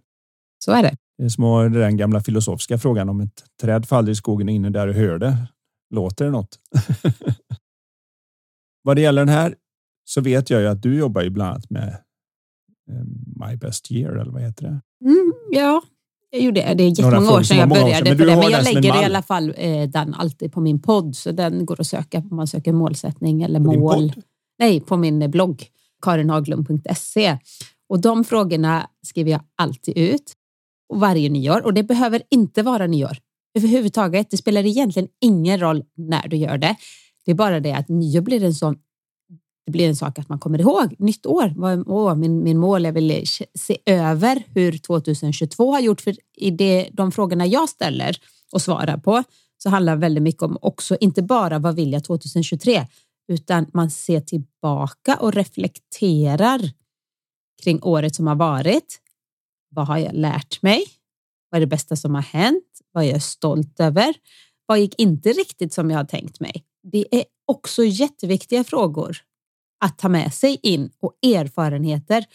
[0.65, 0.95] Så är det.
[1.17, 4.69] Det är små den gamla filosofiska frågan om ett träd faller i skogen och inne
[4.69, 5.37] där du hör det.
[5.93, 6.59] Låter det något?
[8.83, 9.55] Vad det gäller den här
[10.05, 11.87] så vet jag ju att du jobbar ju bland annat med
[12.91, 14.81] eh, My Best Year eller vad heter det?
[15.05, 15.81] Mm, ja,
[16.29, 16.73] jag gjorde det.
[16.73, 19.21] Det är jättemånga år sedan jag började sedan, men, det, men jag lägger i alla
[19.21, 22.73] fall eh, den alltid på min podd så den går att söka om man söker
[22.73, 24.13] målsättning eller på mål.
[24.59, 25.63] Nej, på min blogg
[26.01, 27.37] karinhaglund.se
[27.89, 30.33] och de frågorna skriver jag alltid ut
[30.99, 33.17] varje nyår och det behöver inte vara nyår
[33.57, 34.29] överhuvudtaget.
[34.29, 36.75] Det spelar egentligen ingen roll när du gör det.
[37.25, 38.77] Det är bara det att nyår blir en sån
[39.65, 40.95] det blir en sak att man kommer ihåg.
[40.99, 41.53] Nytt år,
[41.87, 43.23] åh, min, min mål är väl
[43.59, 46.01] se över hur 2022 har gjort.
[46.01, 48.17] För i det, de frågorna jag ställer
[48.51, 49.23] och svarar på
[49.57, 52.87] så handlar väldigt mycket om också, inte bara vad vill jag 2023,
[53.27, 56.71] utan man ser tillbaka och reflekterar
[57.63, 58.99] kring året som har varit.
[59.71, 60.85] Vad har jag lärt mig?
[61.49, 62.81] Vad är det bästa som har hänt?
[62.91, 64.13] Vad är jag stolt över?
[64.65, 66.65] Vad gick inte riktigt som jag har tänkt mig?
[66.83, 69.17] Det är också jätteviktiga frågor
[69.85, 72.25] att ta med sig in och erfarenheter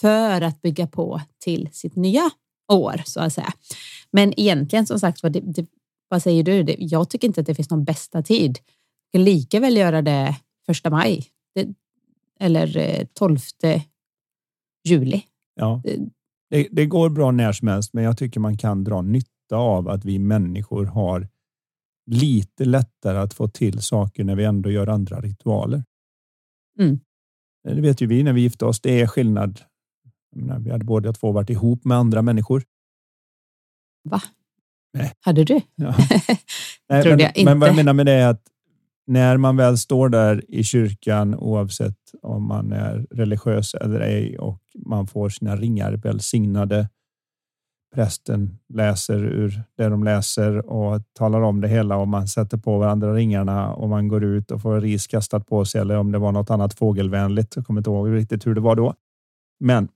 [0.00, 2.30] för att bygga på till sitt nya
[2.72, 3.52] år så att säga.
[4.10, 5.66] Men egentligen som sagt, det, det,
[6.08, 6.76] vad säger du?
[6.78, 8.58] jag tycker inte att det finns någon bästa tid.
[9.10, 11.26] Jag kan lika väl göra det första maj
[12.40, 13.82] eller 12 eh,
[14.88, 15.22] juli.
[15.54, 15.82] Ja,
[16.50, 19.88] det, det går bra när som helst, men jag tycker man kan dra nytta av
[19.88, 21.28] att vi människor har
[22.10, 25.84] lite lättare att få till saker när vi ändå gör andra ritualer.
[26.78, 27.00] Mm.
[27.64, 28.80] Det vet ju vi när vi gifte oss.
[28.80, 29.60] Det är skillnad.
[30.36, 32.62] Menar, vi hade båda två varit ihop med andra människor.
[34.04, 34.22] Va?
[34.92, 35.12] Nej.
[35.20, 35.60] Hade du?
[35.74, 35.94] Ja.
[36.88, 38.42] Nej, men, jag men vad jag menar med det är att
[39.06, 44.60] när man väl står där i kyrkan, oavsett om man är religiös eller ej, och
[44.86, 46.88] man får sina ringar välsignade
[47.96, 52.78] prästen läser ur det de läser och talar om det hela och man sätter på
[52.78, 56.18] varandra ringarna och man går ut och får ris kastat på sig eller om det
[56.18, 57.56] var något annat fågelvänligt.
[57.56, 58.94] Jag kommer inte ihåg riktigt hur det var då.
[59.60, 59.88] Men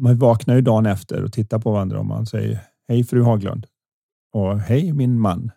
[0.00, 3.66] man vaknar ju dagen efter och tittar på varandra och man säger hej fru Haglund
[4.32, 5.50] och hej min man.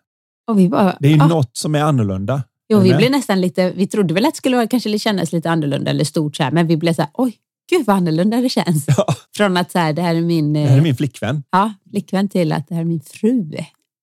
[0.50, 1.26] Och vi bara, det är ah.
[1.26, 2.42] något som är annorlunda.
[2.68, 5.90] Jo, vi blev nästan lite, vi trodde väl att det skulle kanske kännas lite annorlunda
[5.90, 7.36] eller stort så här, men vi blev så här, oj,
[7.70, 8.86] gud vad annorlunda det känns.
[8.96, 9.14] Ja.
[9.36, 10.52] Från att så här, det här är min...
[10.52, 11.42] Det här är min flickvän.
[11.50, 13.50] Ja, flickvän till att det här är min fru.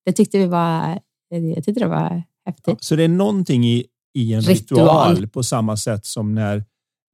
[0.06, 2.68] Det tyckte vi var, jag tyckte det var häftigt.
[2.68, 5.10] Ja, så det är någonting i, i en ritual.
[5.10, 6.64] ritual på samma sätt som när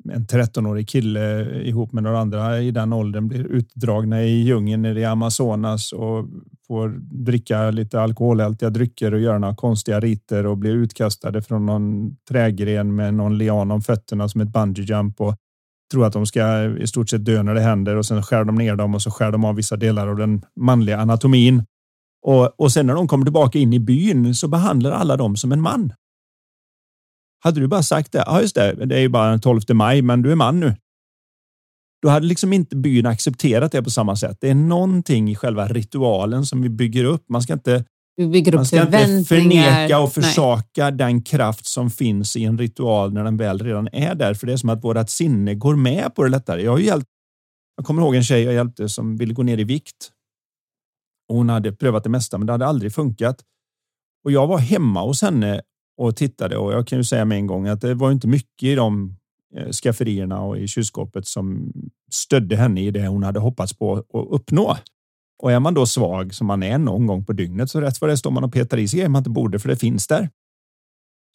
[0.10, 4.82] en 13-årig kille eh, ihop med några andra i den åldern blir utdragna i djungeln
[4.82, 6.26] nere i Amazonas och
[6.68, 6.90] får
[7.26, 12.96] dricka lite alkoholhaltiga drycker och göra några konstiga riter och blir utkastade från någon trägren
[12.96, 15.36] med någon lian om fötterna som ett bungee jump och
[15.92, 18.56] tror att de ska i stort sett dö när det händer och sen skär de
[18.56, 21.64] ner dem och så skär de av vissa delar av den manliga anatomin.
[22.26, 25.52] Och, och sen när de kommer tillbaka in i byn så behandlar alla dem som
[25.52, 25.94] en man.
[27.48, 30.02] Hade du bara sagt det, ja just det, det är ju bara den 12 maj,
[30.02, 30.76] men du är man nu.
[32.02, 34.38] Då hade liksom inte byn accepterat det på samma sätt.
[34.42, 37.30] Det är någonting i själva ritualen som vi bygger upp.
[37.30, 37.86] Man ska inte
[38.56, 40.92] Man ska inte förneka och försaka Nej.
[40.92, 44.34] den kraft som finns i en ritual när den väl redan är där.
[44.34, 46.62] För det är som att vårt sinne går med på det lättare.
[46.62, 47.10] Jag, har hjälpt,
[47.76, 50.12] jag kommer ihåg en tjej jag hjälpte som ville gå ner i vikt.
[51.28, 53.44] Hon hade prövat det mesta, men det hade aldrig funkat.
[54.24, 55.62] Och jag var hemma hos henne
[55.98, 58.64] och tittade och jag kan ju säga med en gång att det var inte mycket
[58.64, 59.16] i de
[59.56, 61.74] eh, skafferierna och i kylskåpet som
[62.12, 64.78] stödde henne i det hon hade hoppats på att uppnå.
[65.40, 68.10] Och är man då svag som man är någon gång på dygnet så rätt vad
[68.10, 70.30] det står man och petar i sig grejer man inte borde för det finns där.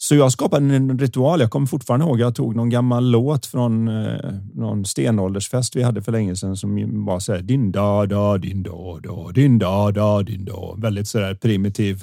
[0.05, 1.41] Så jag skapade en ritual.
[1.41, 2.21] Jag kommer fortfarande ihåg.
[2.21, 7.05] Jag tog någon gammal låt från eh, någon stenåldersfest vi hade för länge sedan som
[7.05, 10.75] var så här din da da din da da din da da din da.
[10.79, 12.03] Väldigt så där primitiv,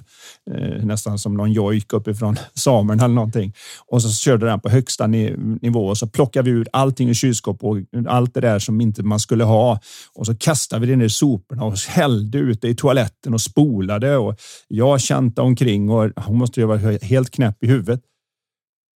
[0.51, 3.53] eh, nästan som någon jojk uppifrån samerna eller någonting.
[3.87, 7.63] Och så körde den på högsta nivå och så plockade vi ur allting i kylskåp
[7.63, 9.79] och allt det där som inte man skulle ha.
[10.13, 13.41] Och så kastade vi det ner i soporna och hällde ut det i toaletten och
[13.41, 14.35] spolade och
[14.67, 17.88] jag käntade omkring och hon måste ju vara helt knäpp i huvudet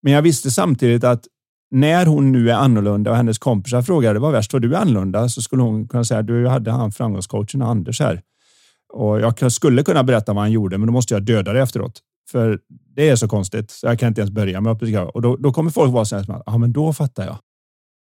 [0.02, 1.26] men jag visste samtidigt att
[1.70, 5.42] när hon nu är annorlunda och hennes kompisar frågade vad värst var du annorlunda så
[5.42, 8.22] skulle hon kunna säga du hade han framgångscoachen Anders här.
[8.92, 12.00] Och jag skulle kunna berätta vad han gjorde, men då måste jag döda det efteråt.
[12.30, 15.36] För det är så konstigt, så jag kan inte ens börja med att Och då,
[15.36, 17.38] då kommer folk vara så här, ja men då fattar jag.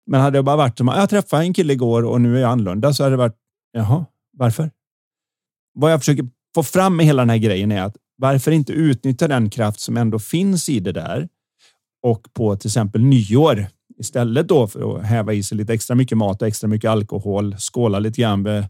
[0.07, 2.41] Men hade jag bara varit som att jag träffade en kille igår och nu är
[2.41, 3.37] jag annorlunda så hade det varit,
[3.71, 4.05] jaha,
[4.37, 4.71] varför?
[5.73, 9.27] Vad jag försöker få fram med hela den här grejen är att varför inte utnyttja
[9.27, 11.27] den kraft som ändå finns i det där
[12.03, 13.67] och på till exempel nyår
[13.99, 17.55] istället då för att häva i sig lite extra mycket mat och extra mycket alkohol,
[17.57, 18.65] skåla lite grann vid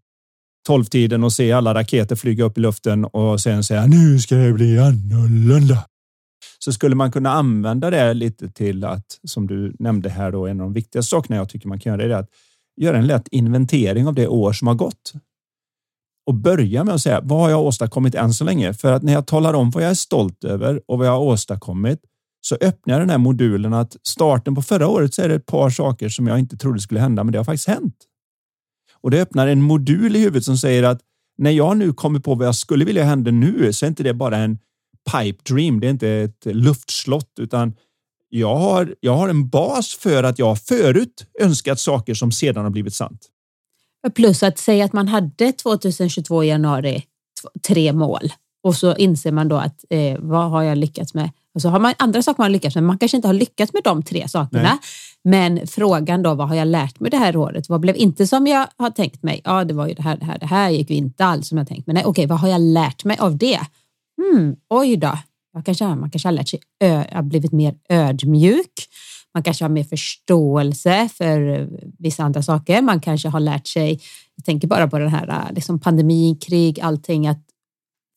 [0.67, 4.53] tolvtiden och se alla raketer flyga upp i luften och sen säga nu ska det
[4.53, 5.85] bli annorlunda.
[6.59, 10.61] Så skulle man kunna använda det lite till att, som du nämnde här då, en
[10.61, 12.29] av de viktigaste sakerna jag tycker man kan göra är att
[12.81, 15.13] göra en lätt inventering av det år som har gått.
[16.25, 18.73] Och börja med att säga vad har jag åstadkommit än så länge?
[18.73, 21.19] För att när jag talar om vad jag är stolt över och vad jag har
[21.19, 21.99] åstadkommit
[22.41, 25.45] så öppnar jag den här modulen att starten på förra året så är det ett
[25.45, 27.95] par saker som jag inte trodde skulle hända, men det har faktiskt hänt.
[29.01, 31.01] Och det öppnar en modul i huvudet som säger att
[31.37, 34.13] när jag nu kommer på vad jag skulle vilja hända nu så är inte det
[34.13, 34.59] bara en
[35.11, 35.79] pipe dream.
[35.79, 37.73] Det är inte ett luftslott, utan
[38.29, 42.71] jag har, jag har en bas för att jag förut önskat saker som sedan har
[42.71, 43.29] blivit sant.
[44.13, 47.03] Plus att säga att man hade 2022 i januari
[47.67, 48.31] tre mål
[48.63, 51.29] och så inser man då att eh, vad har jag lyckats med?
[51.55, 52.83] Och så har man andra saker man har lyckats med.
[52.83, 54.63] Man kanske inte har lyckats med de tre sakerna.
[54.63, 54.77] Nej.
[55.23, 57.69] Men frågan då, vad har jag lärt mig det här året?
[57.69, 59.41] Vad blev inte som jag har tänkt mig?
[59.43, 61.57] Ja, det var ju det här, det här, det här gick ju inte alls som
[61.57, 61.93] jag tänkt mig.
[61.93, 63.59] Nej, okej, vad har jag lärt mig av det?
[64.21, 65.17] Hmm, oj då.
[65.53, 68.73] Jag kanske, man kanske har lärt sig, ö, har blivit mer ödmjuk.
[69.35, 71.67] Man kanske har mer förståelse för eh,
[71.99, 72.81] vissa andra saker.
[72.81, 74.01] Man kanske har lärt sig,
[74.35, 77.45] jag tänker bara på den här eh, liksom pandemin, krig, allting, att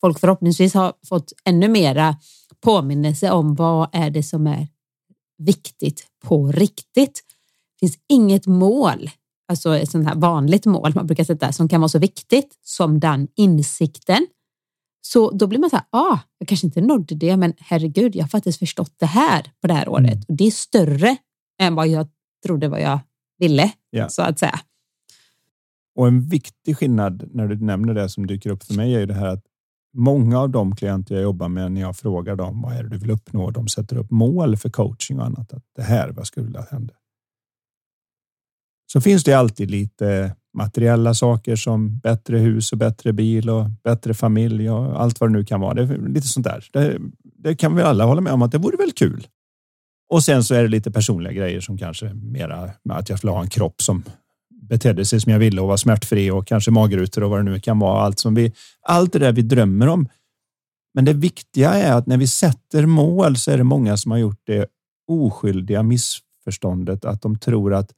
[0.01, 2.15] folk förhoppningsvis har fått ännu mera
[2.61, 4.67] påminnelse om vad är det som är
[5.37, 7.23] viktigt på riktigt.
[7.79, 9.09] Det finns inget mål,
[9.47, 12.99] alltså ett sånt här vanligt mål man brukar sätta som kan vara så viktigt som
[12.99, 14.27] den insikten.
[15.01, 18.23] Så då blir man så här, ah, jag kanske inte nådde det, men herregud, jag
[18.23, 20.13] har faktiskt förstått det här på det här året.
[20.13, 20.23] Mm.
[20.27, 21.17] Och det är större
[21.61, 22.07] än vad jag
[22.45, 22.99] trodde vad jag
[23.37, 24.09] ville, yeah.
[24.09, 24.59] så att säga.
[25.95, 29.05] Och en viktig skillnad när du nämner det som dyker upp för mig är ju
[29.05, 29.45] det här att
[29.93, 32.97] Många av de klienter jag jobbar med när jag frågar dem vad är det du
[32.97, 33.51] vill uppnå?
[33.51, 35.53] De sätter upp mål för coaching och annat.
[35.53, 36.93] Att det här vad skulle vilja hända.
[38.91, 44.13] Så finns det alltid lite materiella saker som bättre hus och bättre bil och bättre
[44.13, 45.73] familj och allt vad det nu kan vara.
[45.73, 46.65] Det är lite sånt där.
[46.73, 49.27] Det, det kan vi alla hålla med om att det vore väl kul.
[50.09, 53.31] Och sen så är det lite personliga grejer som kanske mera med att jag skulle
[53.31, 54.03] ha en kropp som
[54.69, 57.59] betedde sig som jag ville och var smärtfri och kanske magrutor och vad det nu
[57.59, 58.01] kan vara.
[58.01, 60.09] Allt, som vi, allt det där vi drömmer om.
[60.93, 64.17] Men det viktiga är att när vi sätter mål så är det många som har
[64.17, 64.67] gjort det
[65.07, 67.91] oskyldiga missförståndet att de tror att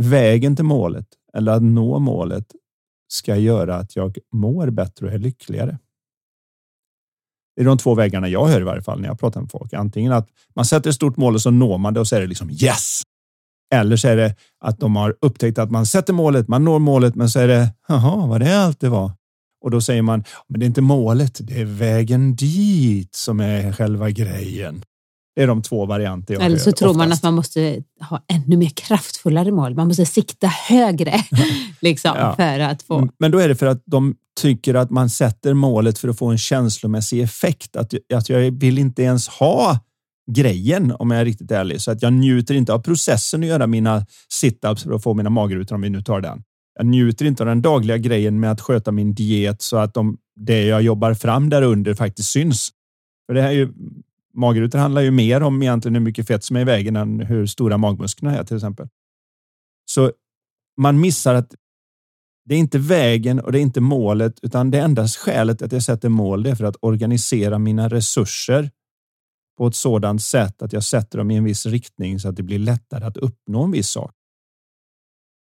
[0.00, 2.46] vägen till målet eller att nå målet
[3.08, 5.78] ska göra att jag mår bättre och är lyckligare.
[7.56, 9.72] Det är de två vägarna jag hör i varje fall när jag pratar med folk.
[9.72, 12.20] Antingen att man sätter ett stort mål och så når man det och så är
[12.20, 13.02] det liksom yes.
[13.74, 17.14] Eller så är det att de har upptäckt att man sätter målet, man når målet,
[17.14, 19.12] men så är det, jaha, vad det allt det var.
[19.64, 23.72] Och då säger man, men det är inte målet, det är vägen dit som är
[23.72, 24.82] själva grejen.
[25.36, 26.98] Det är de två varianter jag Eller så tror oftast.
[26.98, 29.74] man att man måste ha ännu mer kraftfullare mål.
[29.74, 31.24] Man måste sikta högre
[31.80, 32.34] liksom, ja.
[32.36, 33.08] för att få.
[33.18, 36.26] Men då är det för att de tycker att man sätter målet för att få
[36.26, 37.76] en känslomässig effekt.
[37.76, 39.78] Att, att jag vill inte ens ha
[40.30, 41.80] grejen om jag är riktigt ärlig.
[41.80, 45.30] Så att jag njuter inte av processen att göra mina situps för att få mina
[45.30, 46.42] magrutor om vi nu tar den.
[46.78, 50.16] Jag njuter inte av den dagliga grejen med att sköta min diet så att de,
[50.36, 52.68] det jag jobbar fram där under faktiskt syns.
[53.26, 53.72] För det här är ju,
[54.40, 57.46] magrutor handlar ju mer om egentligen hur mycket fett som är i vägen än hur
[57.46, 58.88] stora magmusklerna är till exempel.
[59.90, 60.12] Så
[60.80, 61.54] man missar att
[62.44, 65.82] det är inte vägen och det är inte målet, utan det enda skälet att jag
[65.82, 68.70] sätter mål det är för att organisera mina resurser
[69.58, 72.42] på ett sådant sätt att jag sätter dem i en viss riktning så att det
[72.42, 74.14] blir lättare att uppnå en viss sak.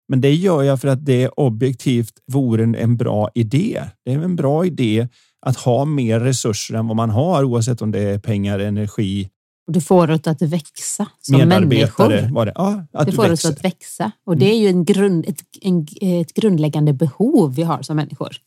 [0.08, 3.84] Men det gör jag för att det objektivt vore en bra idé.
[4.06, 5.08] Det är en bra idé
[5.48, 9.30] att ha mer resurser än vad man har oavsett om det är pengar, energi.
[9.72, 12.34] Du får det att växa som människor.
[12.34, 12.52] Var det.
[12.56, 15.88] Ja, att det får oss att växa och det är ju en grund, ett, en,
[16.02, 18.38] ett grundläggande behov vi har som människor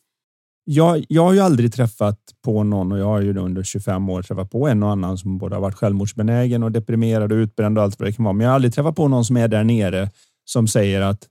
[0.73, 4.23] jag, jag har ju aldrig träffat på någon och jag har ju under 25 år
[4.23, 7.85] träffat på en och annan som både har varit självmordsbenägen och deprimerad och utbränd och
[7.85, 8.33] allt vad det kan vara.
[8.33, 10.11] Men jag har aldrig träffat på någon som är där nere
[10.45, 11.29] som säger att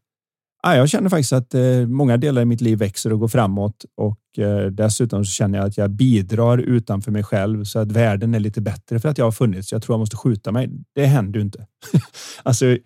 [0.64, 3.86] Ja, jag känner faktiskt att eh, många delar i mitt liv växer och går framåt
[3.98, 8.36] och eh, dessutom så känner jag att jag bidrar utanför mig själv så att världen
[8.36, 9.72] är lite bättre för att jag har funnits.
[9.72, 10.70] Jag tror jag måste skjuta mig.
[10.96, 11.68] Det händer ju inte.
[12.44, 12.78] alltså,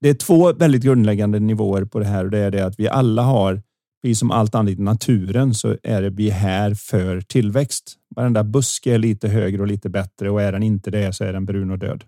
[0.00, 2.88] det är två väldigt grundläggande nivåer på det här och det är det att vi
[2.88, 3.62] alla har
[4.02, 7.96] Precis som allt annat i naturen så är det vi här för tillväxt.
[8.16, 11.32] Varenda buske är lite högre och lite bättre och är den inte det så är
[11.32, 12.04] den brun och död.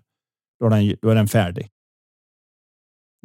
[0.59, 1.69] Då är den, då är den färdig.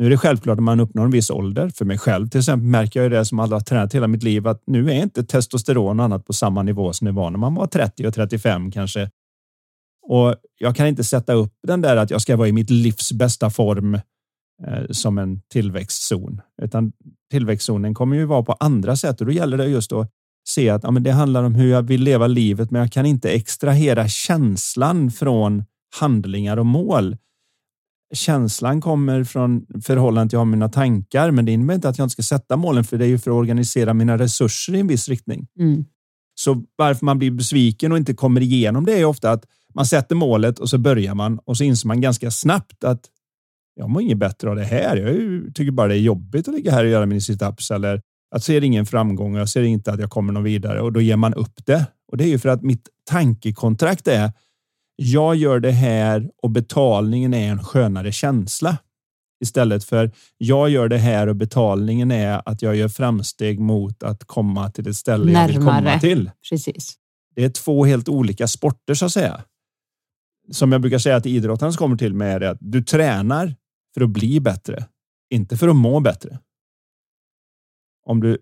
[0.00, 1.68] Nu är det självklart att man uppnår en viss ålder.
[1.68, 4.62] För mig själv till exempel märker jag det som alla tränat hela mitt liv att
[4.66, 7.66] nu är inte testosteron och annat på samma nivå som det var när man var
[7.66, 9.10] 30 och 35 kanske.
[10.02, 13.12] Och jag kan inte sätta upp den där att jag ska vara i mitt livs
[13.12, 16.92] bästa form eh, som en tillväxtzon, utan
[17.30, 20.10] tillväxtzonen kommer ju vara på andra sätt och då gäller det just att
[20.48, 23.06] se att ja, men det handlar om hur jag vill leva livet, men jag kan
[23.06, 25.64] inte extrahera känslan från
[26.00, 27.16] handlingar och mål.
[28.14, 32.12] Känslan kommer från förhållandet jag har mina tankar, men det innebär inte att jag inte
[32.12, 35.08] ska sätta målen, för det är ju för att organisera mina resurser i en viss
[35.08, 35.46] riktning.
[35.58, 35.84] Mm.
[36.34, 39.44] Så varför man blir besviken och inte kommer igenom det är ofta att
[39.74, 43.00] man sätter målet och så börjar man och så inser man ganska snabbt att
[43.74, 44.96] jag mår inget bättre av det här.
[44.96, 48.00] Jag tycker bara det är jobbigt att ligga här och göra min situps eller
[48.30, 51.00] jag ser ingen framgång och jag ser inte att jag kommer någon vidare och då
[51.00, 51.86] ger man upp det.
[52.12, 54.32] Och det är ju för att mitt tankekontrakt är
[55.02, 58.78] jag gör det här och betalningen är en skönare känsla.
[59.42, 64.24] Istället för jag gör det här och betalningen är att jag gör framsteg mot att
[64.24, 65.52] komma till det ställe Närmare.
[65.52, 66.30] jag vill komma till.
[66.50, 66.94] Precis.
[67.34, 69.44] Det är två helt olika sporter så att säga.
[70.50, 73.54] Som jag brukar säga att idrottarna kommer till med är att du tränar
[73.94, 74.84] för att bli bättre,
[75.30, 76.38] inte för att må bättre.
[78.10, 78.38] Om du,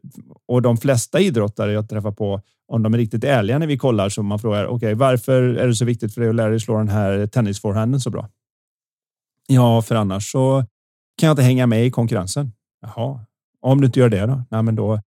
[0.46, 4.08] och de flesta idrottare jag träffar på, om de är riktigt ärliga när vi kollar,
[4.08, 6.60] så man frågar okej, okay, varför är det så viktigt för dig att lära dig
[6.60, 8.28] slå den här tennisforehanden så bra?
[9.46, 10.64] Ja, för annars så
[11.18, 12.52] kan jag inte hänga med i konkurrensen.
[12.80, 13.20] Jaha,
[13.60, 14.42] om du inte gör det då?
[14.50, 15.00] Nej, men då,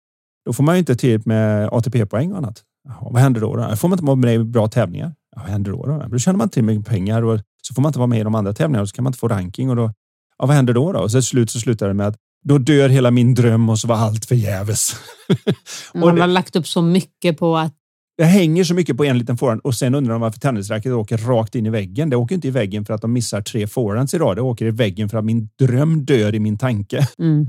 [0.45, 2.65] då får man ju inte till med ATP-poäng och annat.
[2.85, 3.57] Jaha, vad händer då?
[3.57, 3.77] då?
[3.77, 5.15] Får man inte vara med i bra tävlingar?
[5.37, 5.87] Ja, vad händer då?
[5.87, 8.23] Då, då tjänar man till mycket pengar och så får man inte vara med i
[8.23, 9.93] de andra tävlingarna och så kan man inte få ranking och då.
[10.39, 10.93] Ja, vad händer då?
[10.93, 11.01] då?
[11.01, 13.89] Och så slut så slutar det med att då dör hela min dröm och så
[13.89, 14.97] var allt förgäves.
[15.95, 17.75] Man har lagt upp så mycket på att
[18.21, 21.19] det hänger så mycket på en liten forehand och sen undrar de varför tennisracket åker
[21.19, 22.11] rakt in i väggen.
[22.11, 24.37] Det åker inte i väggen för att de missar tre forehands i rad.
[24.37, 27.09] Det åker i väggen för att min dröm dör i min tanke.
[27.19, 27.47] Mm.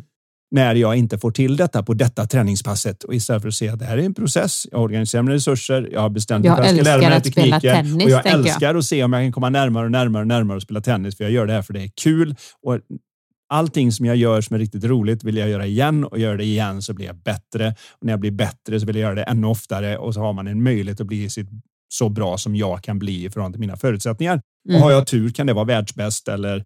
[0.56, 3.80] När jag inte får till detta på detta träningspasset och istället för att se att
[3.80, 4.64] det här är en process.
[4.72, 5.90] Jag organiserar mina resurser.
[5.92, 8.10] Jag har bestämt mig för att jag ska lära mig den här tekniken tennis, och
[8.10, 8.78] jag älskar jag.
[8.78, 11.18] att se om jag kan komma närmare och närmare och närmare och spela tennis.
[11.18, 12.80] För jag gör det här för det är kul och
[13.52, 16.44] allting som jag gör som är riktigt roligt vill jag göra igen och gör det
[16.44, 17.76] igen så blir jag bättre.
[17.92, 20.34] Och när jag blir bättre så vill jag göra det ännu oftare och så har
[20.34, 21.50] man en möjlighet att bli sitt,
[21.90, 24.42] så bra som jag kan bli i förhållande till mina förutsättningar.
[24.70, 24.76] Mm.
[24.76, 26.64] Och har jag tur kan det vara världsbäst eller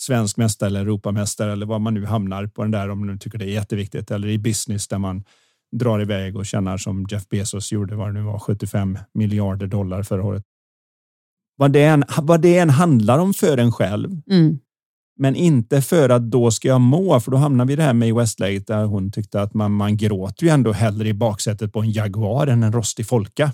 [0.00, 3.38] svensk mästare eller Europamästare eller vad man nu hamnar på den där om man tycker
[3.38, 5.24] det är jätteviktigt eller i business där man
[5.76, 10.02] drar iväg och tjänar som Jeff Bezos gjorde vad det nu var 75 miljarder dollar
[10.02, 10.42] förra året.
[11.56, 14.58] Vad det än, vad det än handlar om för en själv mm
[15.18, 18.08] men inte för att då ska jag må, för då hamnar vi det här med
[18.08, 21.80] i Westläget där hon tyckte att man, man gråter ju ändå hellre i baksätet på
[21.80, 23.52] en Jaguar än en rostig Folka.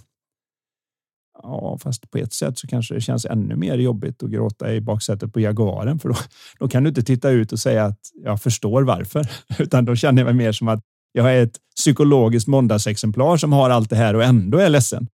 [1.43, 4.81] Ja, fast på ett sätt så kanske det känns ännu mer jobbigt att gråta i
[4.81, 6.17] baksätet på Jaguaren, för då,
[6.59, 9.27] då kan du inte titta ut och säga att jag förstår varför,
[9.59, 10.81] utan då känner jag mig mer som att
[11.13, 15.09] jag är ett psykologiskt måndagsexemplar som har allt det här och ändå är ledsen.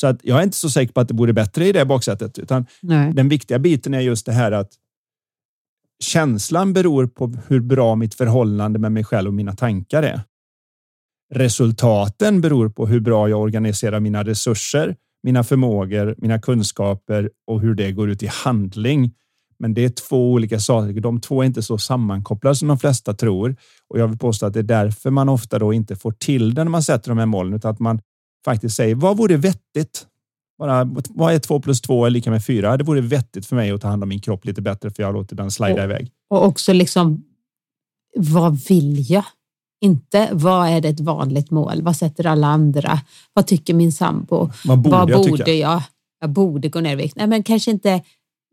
[0.00, 2.38] Så att jag är inte så säker på att det vore bättre i det baksätet,
[2.38, 3.12] utan Nej.
[3.12, 4.70] den viktiga biten är just det här att
[6.04, 10.20] Känslan beror på hur bra mitt förhållande med mig själv och mina tankar är.
[11.34, 17.74] Resultaten beror på hur bra jag organiserar mina resurser, mina förmågor, mina kunskaper och hur
[17.74, 19.14] det går ut i handling.
[19.58, 21.00] Men det är två olika saker.
[21.00, 23.56] De två är inte så sammankopplade som de flesta tror.
[23.88, 26.64] Och jag vill påstå att det är därför man ofta då inte får till det
[26.64, 28.00] när man sätter de här målen, utan att man
[28.44, 30.06] faktiskt säger vad vore vettigt?
[30.58, 32.76] Bara, vad är två plus två är lika med fyra?
[32.76, 35.14] Det vore vettigt för mig att ta hand om min kropp lite bättre för jag
[35.14, 36.10] låter den slida iväg.
[36.30, 37.24] Och också liksom,
[38.16, 39.24] vad vill jag?
[39.80, 41.82] Inte vad är det ett vanligt mål?
[41.82, 43.00] Vad sätter alla andra?
[43.32, 44.50] Vad tycker min sambo?
[44.64, 45.82] Vad borde, vad jag, borde jag?
[46.20, 47.16] Jag borde gå ner i vikt.
[47.16, 48.02] Nej, men kanske inte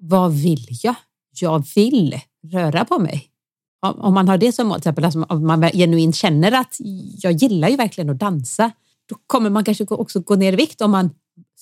[0.02, 0.96] vad vill jag?
[1.40, 2.20] Jag vill
[2.52, 3.30] röra på mig.
[3.82, 6.78] Om man har det som mål, till exempel, alltså om man genuint känner att
[7.22, 8.72] jag gillar ju verkligen att dansa,
[9.10, 11.10] då kommer man kanske också gå ner i vikt om man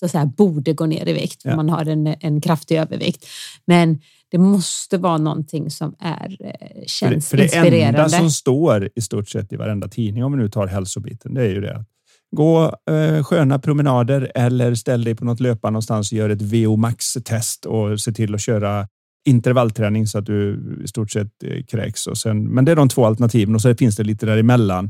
[0.04, 1.56] så att säga, borde gå ner i vikt, ja.
[1.56, 3.26] man har en, en kraftig övervikt.
[3.66, 4.02] Men
[4.32, 8.90] det måste vara någonting som är, eh, känns för det, för det enda som står
[8.96, 11.76] i stort sett i varenda tidning, om vi nu tar hälsobiten, det är ju det
[11.78, 11.88] att
[12.36, 16.76] gå eh, sköna promenader eller ställ dig på något löpa någonstans och gör ett VO
[16.76, 18.88] max test och se till att köra
[19.26, 22.08] intervallträning så att du i stort sett eh, kräks.
[22.08, 24.90] Och sen, men det är de två alternativen och så finns det lite däremellan.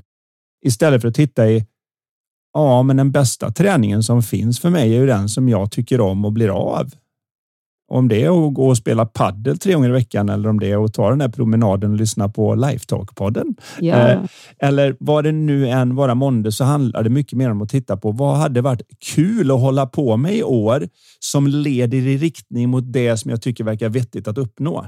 [0.66, 1.66] Istället för att titta i
[2.54, 6.02] Ja, men den bästa träningen som finns för mig är ju den som jag tycker
[6.02, 6.92] om och blir av.
[7.88, 10.72] Om det är att gå och spela paddel tre gånger i veckan eller om det
[10.72, 13.56] är att ta den här promenaden och lyssna på Lifetalk-podden.
[13.80, 14.10] Ja.
[14.10, 14.20] Eh,
[14.60, 17.98] eller vad det nu än vara månde så handlar det mycket mer om att titta
[17.98, 18.82] på vad hade varit
[19.16, 20.88] kul att hålla på med i år
[21.20, 24.88] som leder i riktning mot det som jag tycker verkar vettigt att uppnå.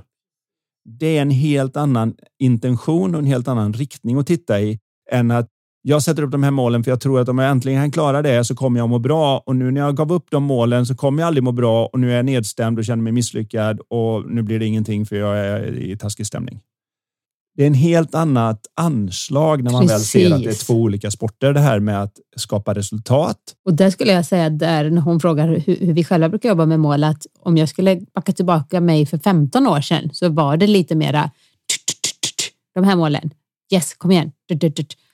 [1.00, 4.80] Det är en helt annan intention och en helt annan riktning att titta i
[5.12, 5.50] än att
[5.88, 8.22] jag sätter upp de här målen för jag tror att om jag äntligen kan klara
[8.22, 9.44] det så kommer jag må bra.
[9.46, 12.00] Och nu när jag gav upp de målen så kommer jag aldrig må bra och
[12.00, 15.38] nu är jag nedstämd och känner mig misslyckad och nu blir det ingenting för jag
[15.38, 16.60] är i taskig stämning.
[17.56, 20.16] Det är en helt annat anslag när man Precis.
[20.16, 21.54] väl ser att det är två olika sporter.
[21.54, 23.38] Det här med att skapa resultat.
[23.66, 26.66] Och där skulle jag säga där när hon frågar hur, hur vi själva brukar jobba
[26.66, 30.58] med mål, att om jag skulle backa tillbaka mig för 15 år sedan så var
[30.58, 31.32] det lite mera
[32.76, 33.30] de här målen.
[33.74, 34.32] Yes, kom igen.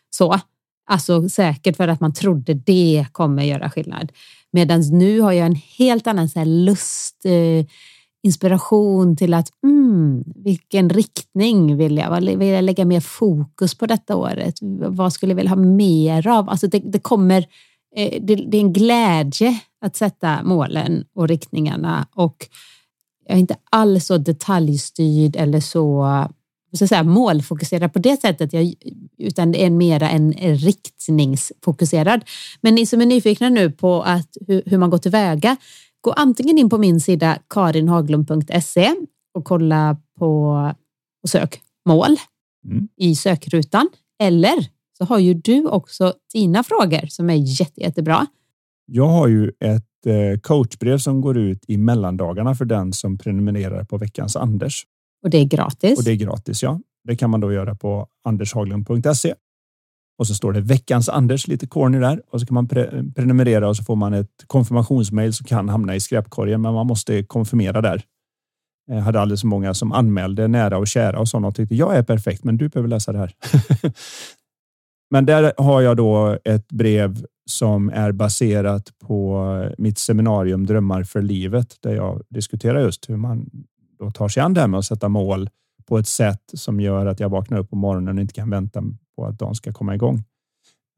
[0.10, 0.40] Så.
[0.86, 4.12] Alltså säkert för att man trodde det kommer göra skillnad.
[4.52, 7.66] Medan nu har jag en helt annan så lust, eh,
[8.24, 12.22] inspiration till att mm, vilken riktning vill jag?
[12.22, 14.60] Vill jag lägga mer fokus på detta året?
[14.88, 16.50] Vad skulle jag vilja ha mer av?
[16.50, 17.46] Alltså det, det kommer,
[17.96, 22.48] eh, det, det, är en glädje att sätta målen och riktningarna och
[23.26, 26.06] jag är inte alls så detaljstyrd eller så
[26.78, 28.74] så säga, målfokuserad på det sättet, jag,
[29.18, 32.24] utan det är mera en riktningsfokuserad.
[32.62, 35.58] Men ni som är nyfikna nu på att, hur, hur man går tillväga,
[36.02, 38.96] gå antingen in på min sida karinhaglund.se
[39.34, 40.52] och kolla på
[41.24, 42.18] och sök mål
[42.66, 42.88] mm.
[42.98, 43.90] i sökrutan.
[44.24, 44.68] Eller
[44.98, 48.28] så har ju du också dina frågor som är jätte, jättebra.
[48.86, 53.84] Jag har ju ett eh, coachbrev som går ut i mellandagarna för den som prenumererar
[53.84, 54.86] på veckans Anders.
[55.24, 55.98] Och det är gratis.
[55.98, 56.80] Och det är gratis, ja.
[57.04, 59.34] Det kan man då göra på andershaglund.se.
[60.18, 62.22] Och så står det veckans Anders, lite corny där.
[62.32, 65.96] Och så kan man pre prenumerera och så får man ett konfirmationsmail som kan hamna
[65.96, 68.04] i skräpkorgen, men man måste konfirmera där.
[68.88, 71.96] Jag hade alldeles för många som anmälde nära och kära och sådana och tyckte jag
[71.96, 73.34] är perfekt, men du behöver läsa det här.
[75.12, 79.46] men där har jag då ett brev som är baserat på
[79.78, 83.50] mitt seminarium Drömmar för livet, där jag diskuterar just hur man
[84.02, 85.50] då tar sig an det här med att sätta mål
[85.88, 88.84] på ett sätt som gör att jag vaknar upp på morgonen och inte kan vänta
[89.16, 90.24] på att dagen ska komma igång.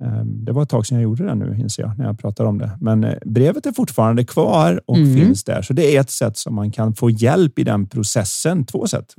[0.04, 2.46] Ehm, det var ett tag sedan jag gjorde det nu inser jag när jag pratar
[2.46, 2.72] om det.
[2.82, 5.16] Men eh, brevet är fortfarande kvar och mm.
[5.16, 5.62] finns där.
[5.62, 8.66] Så det är ett sätt som man kan få hjälp i den processen.
[8.66, 9.16] Två sätt.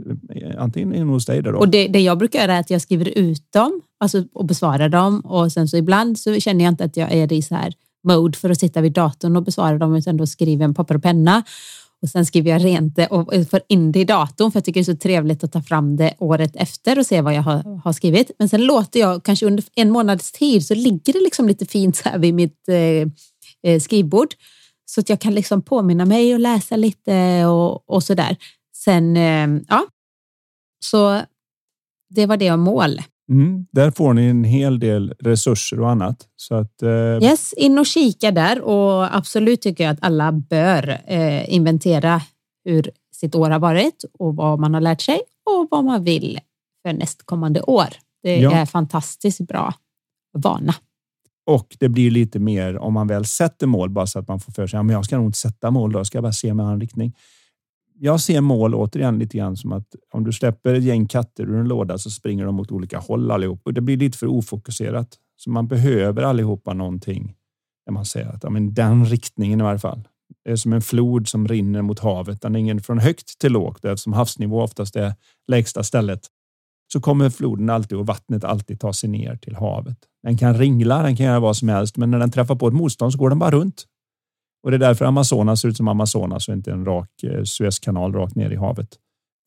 [0.58, 1.42] Antingen in hos dig.
[1.42, 1.50] Då.
[1.50, 4.88] Och det, det jag brukar göra är att jag skriver ut dem alltså, och besvarar
[4.88, 7.74] dem och sen så ibland så känner jag inte att jag är i så här
[8.04, 10.94] mode för att sitta vid datorn och besvara dem utan då skriver jag en papper
[10.94, 11.42] och penna
[12.04, 14.64] och sen skriver jag rent det och eh, får in det i datorn för jag
[14.64, 17.42] tycker det är så trevligt att ta fram det året efter och se vad jag
[17.42, 18.30] har, har skrivit.
[18.38, 21.96] Men sen låter jag kanske under en månads tid så ligger det liksom lite fint
[21.96, 23.08] så här vid mitt eh,
[23.72, 24.34] eh skrivbord
[24.86, 28.36] så att jag kan liksom påminna mig och läsa lite och, och så där.
[28.76, 29.86] Sen, eh, ja,
[30.84, 31.20] så
[32.10, 33.02] det var det om mål.
[33.30, 36.28] Mm, där får ni en hel del resurser och annat.
[36.36, 37.22] Så att, eh...
[37.22, 42.20] Yes, in och kika där och absolut tycker jag att alla bör eh, inventera
[42.64, 46.40] hur sitt år har varit och vad man har lärt sig och vad man vill
[46.82, 47.88] för nästkommande år.
[48.22, 48.52] Det ja.
[48.52, 49.74] är fantastiskt bra
[50.38, 50.74] vana.
[51.46, 54.52] Och det blir lite mer om man väl sätter mål bara så att man får
[54.52, 54.76] för sig.
[54.78, 56.04] Ja, men jag ska nog inte sätta mål då.
[56.04, 57.12] Ska jag bara se med en riktning
[57.98, 61.56] jag ser mål återigen lite grann som att om du släpper ett gäng katter ur
[61.56, 65.08] en låda så springer de åt olika håll allihop och det blir lite för ofokuserat.
[65.36, 67.34] Så man behöver allihopa någonting
[67.86, 70.08] där man säger att ja, men den riktningen i varje fall.
[70.44, 72.40] Det är som en flod som rinner mot havet.
[72.40, 75.14] Den är ingen från högt till lågt eftersom havsnivå oftast är
[75.48, 76.20] lägsta stället.
[76.92, 79.98] Så kommer floden alltid och vattnet alltid ta sig ner till havet.
[80.22, 82.74] Den kan ringla, den kan göra vad som helst, men när den träffar på ett
[82.74, 83.86] motstånd så går den bara runt.
[84.64, 88.12] Och det är därför Amazonas ser ut som Amazonas och inte en rak eh, Suezkanal
[88.12, 88.88] rakt ner i havet.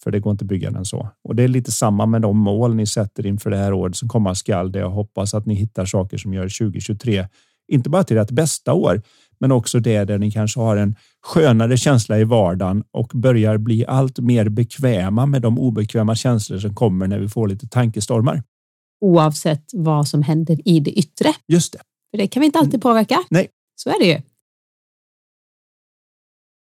[0.03, 1.09] För det går inte att bygga den så.
[1.23, 4.09] Och det är lite samma med de mål ni sätter inför det här året som
[4.09, 4.75] komma skall.
[4.75, 7.27] Jag hoppas att ni hittar saker som gör 2023
[7.67, 9.01] inte bara till ett bästa år,
[9.39, 13.85] men också det där ni kanske har en skönare känsla i vardagen och börjar bli
[13.85, 18.43] allt mer bekväma med de obekväma känslor som kommer när vi får lite tankestormar.
[19.01, 21.33] Oavsett vad som händer i det yttre.
[21.47, 21.79] Just det.
[22.11, 23.23] För det kan vi inte alltid påverka.
[23.29, 23.47] Nej.
[23.75, 24.21] Så är det ju.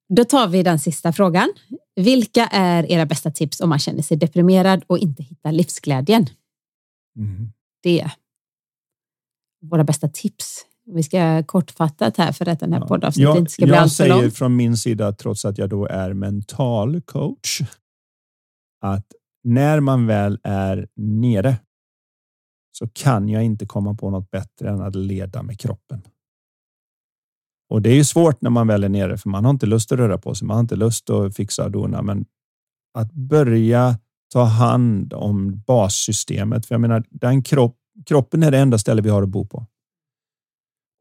[0.08, 1.52] Då tar vi den sista frågan.
[1.96, 6.26] Vilka är era bästa tips om man känner sig deprimerad och inte hittar livsglädjen?
[7.16, 7.52] Mm.
[7.82, 8.10] Det.
[9.60, 10.64] Våra bästa tips.
[10.86, 12.86] Vi ska kortfattat här för att den här ja.
[12.86, 14.16] poddavsnittet inte ska bli alltför lång.
[14.16, 17.60] Jag säger från min sida, trots att jag då är mental coach,
[18.80, 19.06] att
[19.44, 21.56] när man väl är nere
[22.72, 26.02] så kan jag inte komma på något bättre än att leda med kroppen.
[27.68, 29.92] Och det är ju svårt när man väl är nere, för man har inte lust
[29.92, 30.46] att röra på sig.
[30.46, 32.24] Man har inte lust att fixa och dona, men
[32.94, 33.98] att börja
[34.32, 36.66] ta hand om bassystemet.
[36.66, 39.66] För jag menar, den kropp, kroppen är det enda ställe vi har att bo på.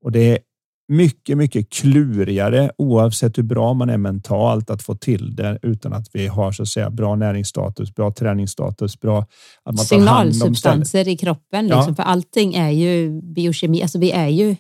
[0.04, 0.40] Och det är
[0.88, 6.08] mycket, mycket klurigare oavsett hur bra man är mentalt att få till det utan att
[6.14, 9.26] vi har så att säga bra näringsstatus, bra träningsstatus, bra
[9.64, 11.66] att man signalsubstanser i kroppen.
[11.66, 11.96] Liksom, ja.
[11.96, 13.82] För allting är ju biokemi.
[13.82, 14.56] Alltså vi är ju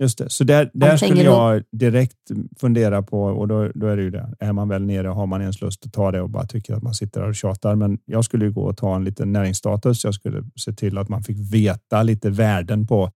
[0.00, 2.16] Just det, så där, där skulle jag direkt
[2.60, 4.34] fundera på och då, då är det ju det.
[4.40, 6.82] Är man väl nere har man ens lust att ta det och bara tycker att
[6.82, 7.74] man sitter och tjatar.
[7.74, 10.04] Men jag skulle ju gå och ta en liten näringsstatus.
[10.04, 13.10] Jag skulle se till att man fick veta lite värden på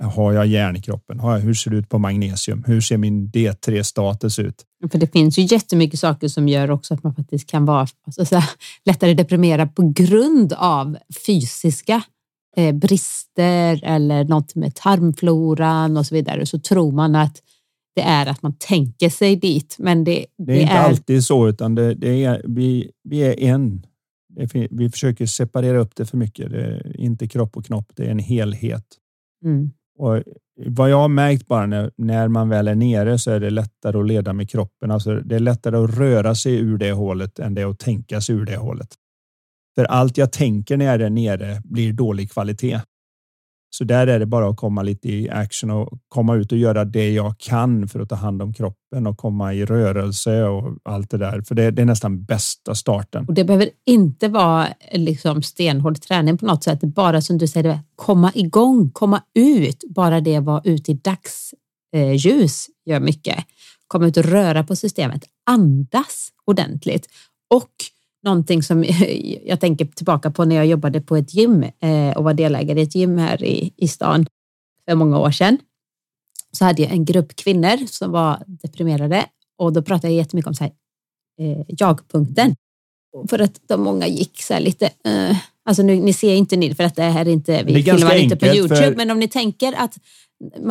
[0.00, 1.20] har jag järn i kroppen?
[1.20, 2.64] Har jag, hur ser det ut på magnesium?
[2.66, 4.64] Hur ser min D3 status ut?
[4.90, 8.24] För det finns ju jättemycket saker som gör också att man faktiskt kan vara alltså,
[8.24, 8.50] så här,
[8.84, 12.02] lättare deprimerad på grund av fysiska
[12.56, 16.46] eh, brister eller något med tarmfloran och så vidare.
[16.46, 17.42] Så tror man att
[17.94, 19.76] det är att man tänker sig dit.
[19.78, 20.84] Men det, det, det är inte är...
[20.84, 23.86] alltid så, utan det, det är, vi, vi är en.
[24.70, 26.50] Vi försöker separera upp det för mycket.
[26.50, 28.84] Det är inte kropp och knopp, det är en helhet.
[29.44, 29.70] Mm.
[29.98, 30.22] Och
[30.66, 33.98] vad jag har märkt bara när, när man väl är nere så är det lättare
[33.98, 34.90] att leda med kroppen.
[34.90, 38.34] Alltså det är lättare att röra sig ur det hålet än det att tänka sig
[38.34, 38.88] ur det hålet.
[39.78, 42.80] För allt jag tänker när jag är där nere blir dålig kvalitet.
[43.70, 46.84] Så där är det bara att komma lite i action och komma ut och göra
[46.84, 51.10] det jag kan för att ta hand om kroppen och komma i rörelse och allt
[51.10, 51.42] det där.
[51.42, 53.24] För det, det är nästan bästa starten.
[53.28, 56.80] Och det behöver inte vara liksom stenhård träning på något sätt.
[56.80, 59.84] Bara som du säger, komma igång, komma ut.
[59.88, 63.44] Bara det vara ute i dagsljus eh, gör mycket.
[63.86, 67.06] Komma ut och röra på systemet, andas ordentligt
[67.54, 67.70] och
[68.28, 68.84] någonting som
[69.44, 72.82] jag tänker tillbaka på när jag jobbade på ett gym eh, och var delägare i
[72.82, 74.26] ett gym här i, i stan
[74.88, 75.58] för många år sedan.
[76.52, 79.26] Så hade jag en grupp kvinnor som var deprimerade
[79.58, 80.72] och då pratade jag jättemycket om så här,
[81.40, 82.54] eh, jag-punkten.
[83.30, 86.74] För att de många gick så här lite, eh, alltså nu, ni ser inte ni
[86.74, 88.96] för att det här är inte, vi filmar inte på Youtube, för...
[88.96, 89.98] men om ni tänker att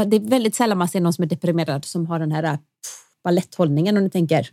[0.06, 3.24] det är väldigt sällan man ser någon som är deprimerad som har den här pff,
[3.24, 4.50] baletthållningen om ni tänker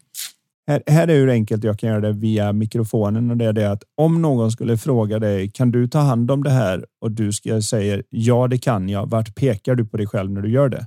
[0.67, 3.71] här, här är hur enkelt jag kan göra det via mikrofonen och det är det
[3.71, 6.87] att om någon skulle fråga dig, kan du ta hand om det här?
[7.01, 9.11] Och du ska säga ja, det kan jag.
[9.11, 10.87] Vart pekar du på dig själv när du gör det?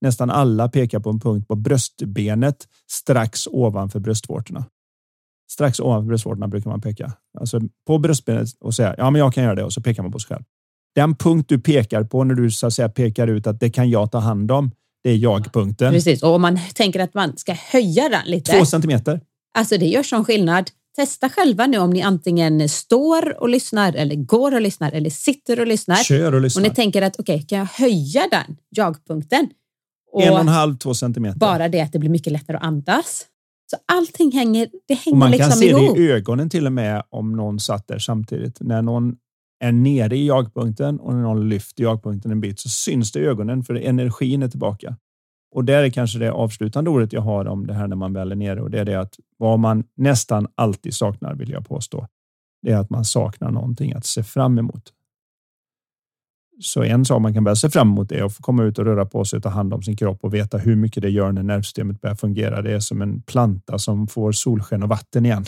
[0.00, 4.64] Nästan alla pekar på en punkt på bröstbenet strax ovanför bröstvårtorna.
[5.50, 9.44] Strax ovanför bröstvårtorna brukar man peka alltså på bröstbenet och säga ja, men jag kan
[9.44, 10.44] göra det och så pekar man på sig själv.
[10.94, 13.90] Den punkt du pekar på när du så att säga pekar ut att det kan
[13.90, 14.70] jag ta hand om.
[15.02, 15.92] Det är jag-punkten.
[15.92, 18.52] Precis, och om man tänker att man ska höja den lite.
[18.52, 19.20] Två centimeter.
[19.58, 20.70] Alltså det gör sån skillnad.
[20.96, 25.60] Testa själva nu om ni antingen står och lyssnar eller går och lyssnar eller sitter
[25.60, 25.96] och lyssnar.
[25.96, 26.62] Kör och lyssnar.
[26.62, 29.48] Och ni tänker att okej, okay, kan jag höja den jag-punkten?
[30.20, 31.38] En och en halv, två centimeter.
[31.38, 33.26] Bara det att det blir mycket lättare att andas.
[33.70, 35.96] Så allting hänger, det hänger och man liksom kan se ihop.
[35.96, 38.56] det i ögonen till och med om någon satt där samtidigt.
[38.60, 39.16] När någon
[39.60, 43.26] är nere i jagpunkten och när någon lyfter jagpunkten en bit så syns det i
[43.26, 44.96] ögonen för energin är tillbaka.
[45.52, 48.32] Och där är kanske det avslutande ordet jag har om det här när man väl
[48.32, 52.06] är nere och det är det att vad man nästan alltid saknar vill jag påstå.
[52.62, 54.92] Det är att man saknar någonting att se fram emot.
[56.60, 58.84] Så en sak man kan börja se fram emot är att få komma ut och
[58.84, 61.32] röra på sig och ta hand om sin kropp och veta hur mycket det gör
[61.32, 62.62] när nervsystemet börjar fungera.
[62.62, 65.44] Det är som en planta som får solsken och vatten igen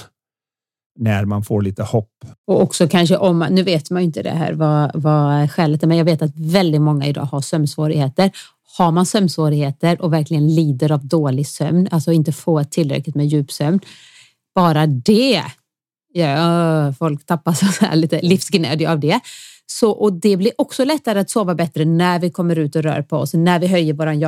[0.98, 2.10] när man får lite hopp.
[2.46, 5.86] Och också kanske om, nu vet man ju inte det här vad, vad skälet är,
[5.86, 8.30] men jag vet att väldigt många idag har sömnsvårigheter.
[8.78, 13.80] Har man sömnsvårigheter och verkligen lider av dålig sömn, alltså inte får tillräckligt med djupsömn,
[14.54, 15.42] bara det
[16.12, 19.20] ja, folk tappar så här lite livsgnödje av det.
[19.66, 23.02] Så, och det blir också lättare att sova bättre när vi kommer ut och rör
[23.02, 24.20] på oss, när vi höjer våran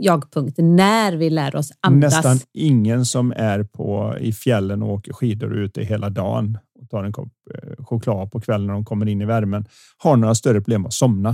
[0.00, 2.14] jagpunkt när vi lär oss andas.
[2.14, 7.04] Nästan ingen som är på i fjällen och åker skidor ute hela dagen och tar
[7.04, 9.64] en kopp eh, choklad på kvällen när de kommer in i värmen
[9.98, 11.28] har några större problem att somna.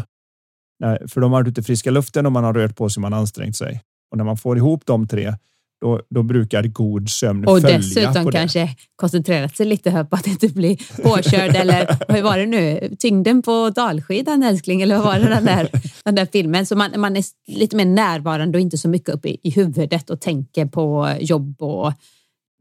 [0.85, 3.01] Eh, för de har varit ute i friska luften och man har rört på sig,
[3.01, 3.83] man har ansträngt sig.
[4.11, 5.35] Och när man får ihop de tre,
[5.81, 7.77] då, då brukar god sömn och följa.
[7.77, 12.47] Och dessutom kanske koncentrerat sig lite på att inte bli påkörd eller vad var det
[12.47, 12.95] nu?
[12.99, 15.69] Tyngden på dalskidan älskling eller vad var det den där,
[16.05, 16.67] den där filmen?
[16.67, 20.11] Så man, man är lite mer närvarande och inte så mycket uppe i, i huvudet
[20.11, 21.93] och tänker på jobb och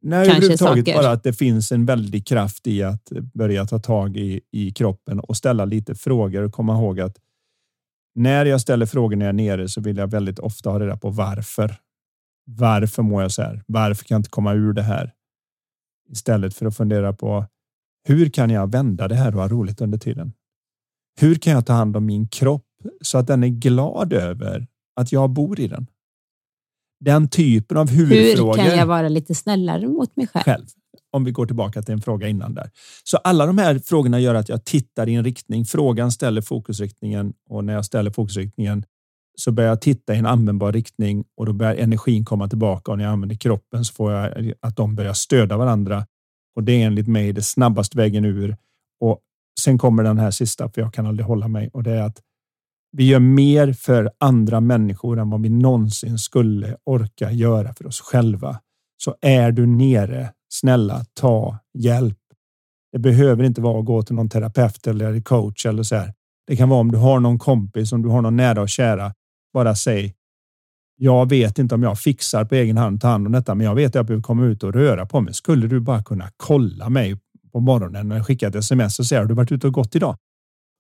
[0.01, 0.95] Nej, kanske saker.
[0.95, 5.19] bara att det finns en väldig kraft i att börja ta tag i, i kroppen
[5.19, 7.17] och ställa lite frågor och komma ihåg att
[8.15, 10.97] när jag ställer frågor när jag är nere så vill jag väldigt ofta ha reda
[10.97, 11.75] på varför.
[12.45, 13.63] Varför mår jag så här?
[13.67, 15.13] Varför kan jag inte komma ur det här?
[16.11, 17.45] Istället för att fundera på
[18.07, 20.33] hur kan jag vända det här och ha roligt under tiden?
[21.19, 22.65] Hur kan jag ta hand om min kropp
[23.01, 25.87] så att den är glad över att jag bor i den?
[26.99, 28.57] Den typen av huvudfrågor.
[28.57, 30.43] Hur kan jag vara lite snällare mot mig själv?
[30.43, 30.65] själv?
[31.11, 32.69] Om vi går tillbaka till en fråga innan där.
[33.03, 35.65] Så alla de här frågorna gör att jag tittar i en riktning.
[35.65, 38.85] Frågan ställer fokusriktningen och när jag ställer fokusriktningen
[39.35, 42.97] så börjar jag titta i en användbar riktning och då börjar energin komma tillbaka och
[42.97, 46.05] när jag använder kroppen så får jag att de börjar stödja varandra.
[46.55, 48.57] Och det är enligt mig det snabbaste vägen ur.
[48.99, 49.19] Och
[49.59, 52.21] sen kommer den här sista, för jag kan aldrig hålla mig och det är att
[52.97, 58.01] vi gör mer för andra människor än vad vi någonsin skulle orka göra för oss
[58.01, 58.59] själva.
[58.97, 62.17] Så är du nere, snälla ta hjälp.
[62.91, 66.13] Det behöver inte vara att gå till någon terapeut eller coach eller så här.
[66.47, 69.13] Det kan vara om du har någon kompis, om du har någon nära och kära.
[69.55, 70.13] Bara säg.
[70.97, 73.75] Jag vet inte om jag fixar på egen hand ta hand om detta, men jag
[73.75, 75.33] vet att jag behöver komma ut och röra på mig.
[75.33, 77.17] Skulle du bara kunna kolla mig
[77.51, 80.17] på morgonen och skicka ett sms och säga har du varit ute och gått idag?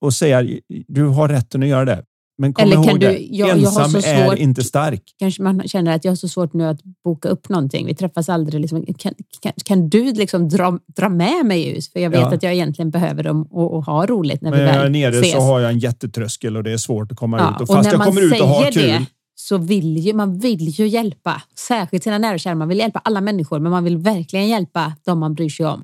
[0.01, 2.05] Och säga du har rätten att göra det.
[2.37, 4.63] Men kom Eller kan ihåg du- det, jag- jag har ensam så är svårt- inte
[4.63, 5.01] stark.
[5.19, 7.85] Kanske man känner att jag har så svårt nu att boka upp någonting.
[7.85, 8.61] Vi träffas aldrig.
[8.61, 8.85] Liksom.
[8.97, 11.87] Kan, kan, kan du liksom dra, dra med mig ut?
[11.87, 12.33] För jag vet Ja.
[12.33, 14.89] att jag egentligen behöver dem och, och ha roligt när vi Men väl jag är
[14.89, 15.31] nere ses.
[15.31, 17.55] så har jag en jättetröskel och det är svårt att komma Ja, ut.
[17.55, 18.83] Och och fast när jag kommer ut och har kul.
[18.83, 19.05] det,
[19.35, 21.41] så vill ju, man vill ju hjälpa.
[21.67, 22.55] Särskilt sina nära och kära.
[22.55, 25.83] Man vill hjälpa alla människor, men man vill verkligen hjälpa de man bryr sig om.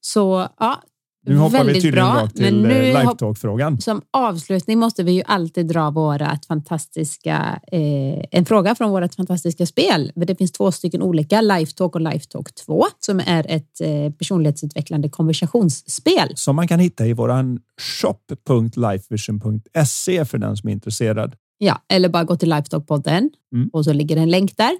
[0.00, 0.82] Så ja,
[1.26, 2.04] Nu hoppar vi tydligen bra.
[2.22, 3.80] rakt till eh, Lifetalk-frågan.
[3.80, 9.66] som avslutning måste vi ju alltid dra vårat fantastiska, eh, en fråga från vårt fantastiska
[9.66, 10.12] spel.
[10.14, 16.32] Det finns två stycken olika, Lifetalk och Lifetalk 2, som är ett eh, personlighetsutvecklande konversationsspel.
[16.34, 21.34] Som man kan hitta i våran shop.lifevision.se för den som är intresserad.
[21.58, 23.70] Ja, eller bara gå till Lifetalk-podden Mm.
[23.72, 24.72] och så ligger en länk där.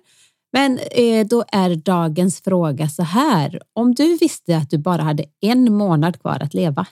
[0.54, 3.60] Men eh, då är dagens fråga så här.
[3.72, 6.86] Om du visste att du bara hade en månad kvar att leva,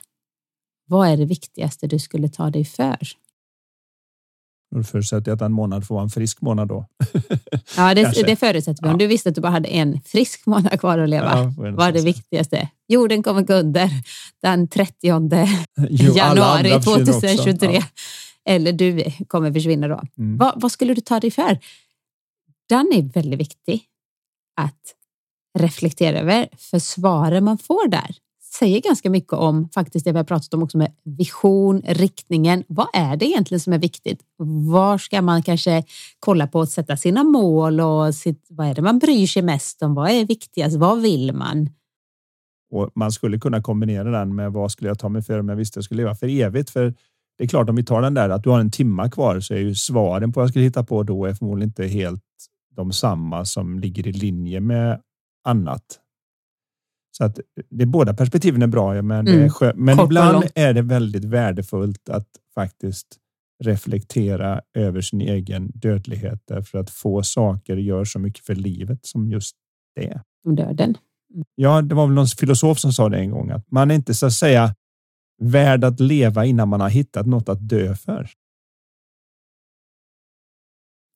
[0.87, 2.97] vad är det viktigaste du skulle ta dig för?
[4.75, 6.85] Då förutsätter jag att en månad får vara en frisk månad då.
[7.77, 8.87] Ja, det, det förutsätter vi.
[8.87, 8.97] Om Ja.
[8.97, 11.91] du visste att du bara hade en frisk månad kvar att leva, Ja, vad är
[11.91, 12.69] det viktigaste?
[12.87, 13.89] Jorden kommer gå under
[14.41, 14.93] den 30
[15.89, 17.21] Jo, januari andra försvinner också.
[17.21, 17.73] 2023.
[17.73, 17.83] Ja.
[18.45, 20.01] Eller du kommer försvinna då.
[20.17, 20.37] Mm.
[20.37, 21.59] Vad, vad skulle du ta dig för?
[22.69, 23.83] Den är väldigt viktig
[24.61, 24.95] att
[25.59, 26.49] reflektera över.
[26.57, 28.15] För svaren man får där
[28.59, 32.63] säger ganska mycket om faktiskt det vi har pratat om också med vision, riktningen.
[32.67, 34.21] Vad är det egentligen som är viktigt?
[34.71, 35.83] Var ska man kanske
[36.19, 39.83] kolla på att sätta sina mål och sitt, vad är det man bryr sig mest
[39.83, 39.93] om?
[39.93, 40.75] Vad är viktigast?
[40.75, 41.69] Vad vill man?
[42.71, 45.55] Och man skulle kunna kombinera den med vad skulle jag ta mig för om jag
[45.55, 46.69] visste jag skulle leva för evigt?
[46.69, 46.93] För
[47.37, 49.53] det är klart, om vi tar den där att du har en timma kvar så
[49.53, 52.21] är ju svaren på vad jag skulle hitta på då är förmodligen inte helt
[52.75, 55.01] de samma som ligger i linje med
[55.43, 55.99] annat.
[57.17, 59.49] Så att det båda perspektiven är bra, men, det är Mm.
[59.49, 63.07] skö- men Kort ibland är det väldigt värdefullt att faktiskt
[63.63, 69.29] reflektera över sin egen dödlighet därför att få saker gör så mycket för livet som
[69.31, 69.55] just
[69.95, 70.21] det.
[70.55, 70.97] Döden.
[71.55, 74.13] Ja, det var väl någon filosof som sa det en gång att man är inte
[74.13, 74.75] så att säga
[75.41, 78.29] värd att leva innan man har hittat något att dö för.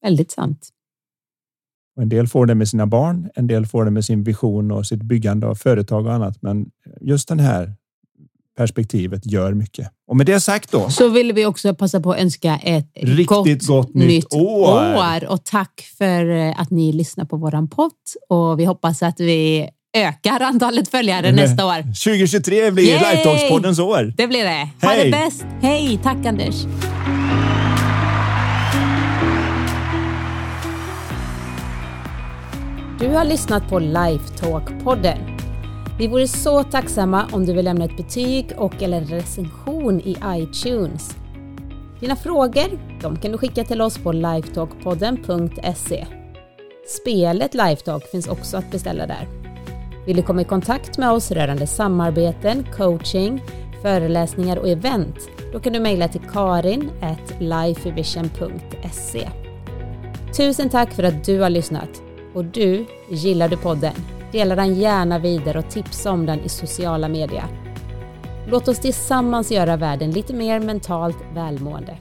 [0.01, 0.69] Väldigt sant.
[1.97, 4.71] Och en del får det med sina barn, en del får det med sin vision
[4.71, 6.37] och sitt byggande av företag och annat.
[6.41, 6.65] Men
[7.01, 7.73] just det här
[8.57, 9.87] perspektivet gör mycket.
[10.07, 13.67] Och med det sagt då, Så vill vi också passa på att önska ett Riktigt
[13.67, 14.95] gott nytt år.
[14.95, 15.29] år.
[15.31, 17.91] Och tack för eh, att ni lyssnar på våran podd.
[18.29, 21.81] Och vi hoppas att vi ökar antalet följare nästa år.
[21.81, 22.99] 2023 blir!
[22.99, 24.13] Lifetalks-poddens år.
[24.17, 24.69] Det blir det.
[24.81, 25.03] Ha Hej!
[25.05, 25.45] det bäst.
[25.61, 26.65] Hej, tack Anders.
[32.99, 35.17] Du har lyssnat på Lifetalk-podden.
[35.99, 40.17] Vi vore så tacksamma om du vill lämna ett betyg och eller en recension i
[40.25, 41.15] iTunes.
[41.99, 46.05] Dina frågor de kan du skicka till oss på lifetalkpodden.se.
[46.87, 49.27] Spelet Lifetalk finns också att beställa där.
[50.05, 53.43] Vill du komma i kontakt med oss rörande samarbeten, coaching,
[53.81, 55.29] föreläsningar och event?
[55.53, 56.91] Då kan du mejla till karin
[57.39, 59.29] lifevision.se.
[60.37, 62.06] Tusen tack för att du har lyssnat.
[62.37, 63.93] Och du, gillar du podden?
[64.31, 67.45] Dela den gärna vidare och tipsa om den i sociala medier.
[68.47, 71.97] Låt oss tillsammans göra världen lite mer mentalt välmående.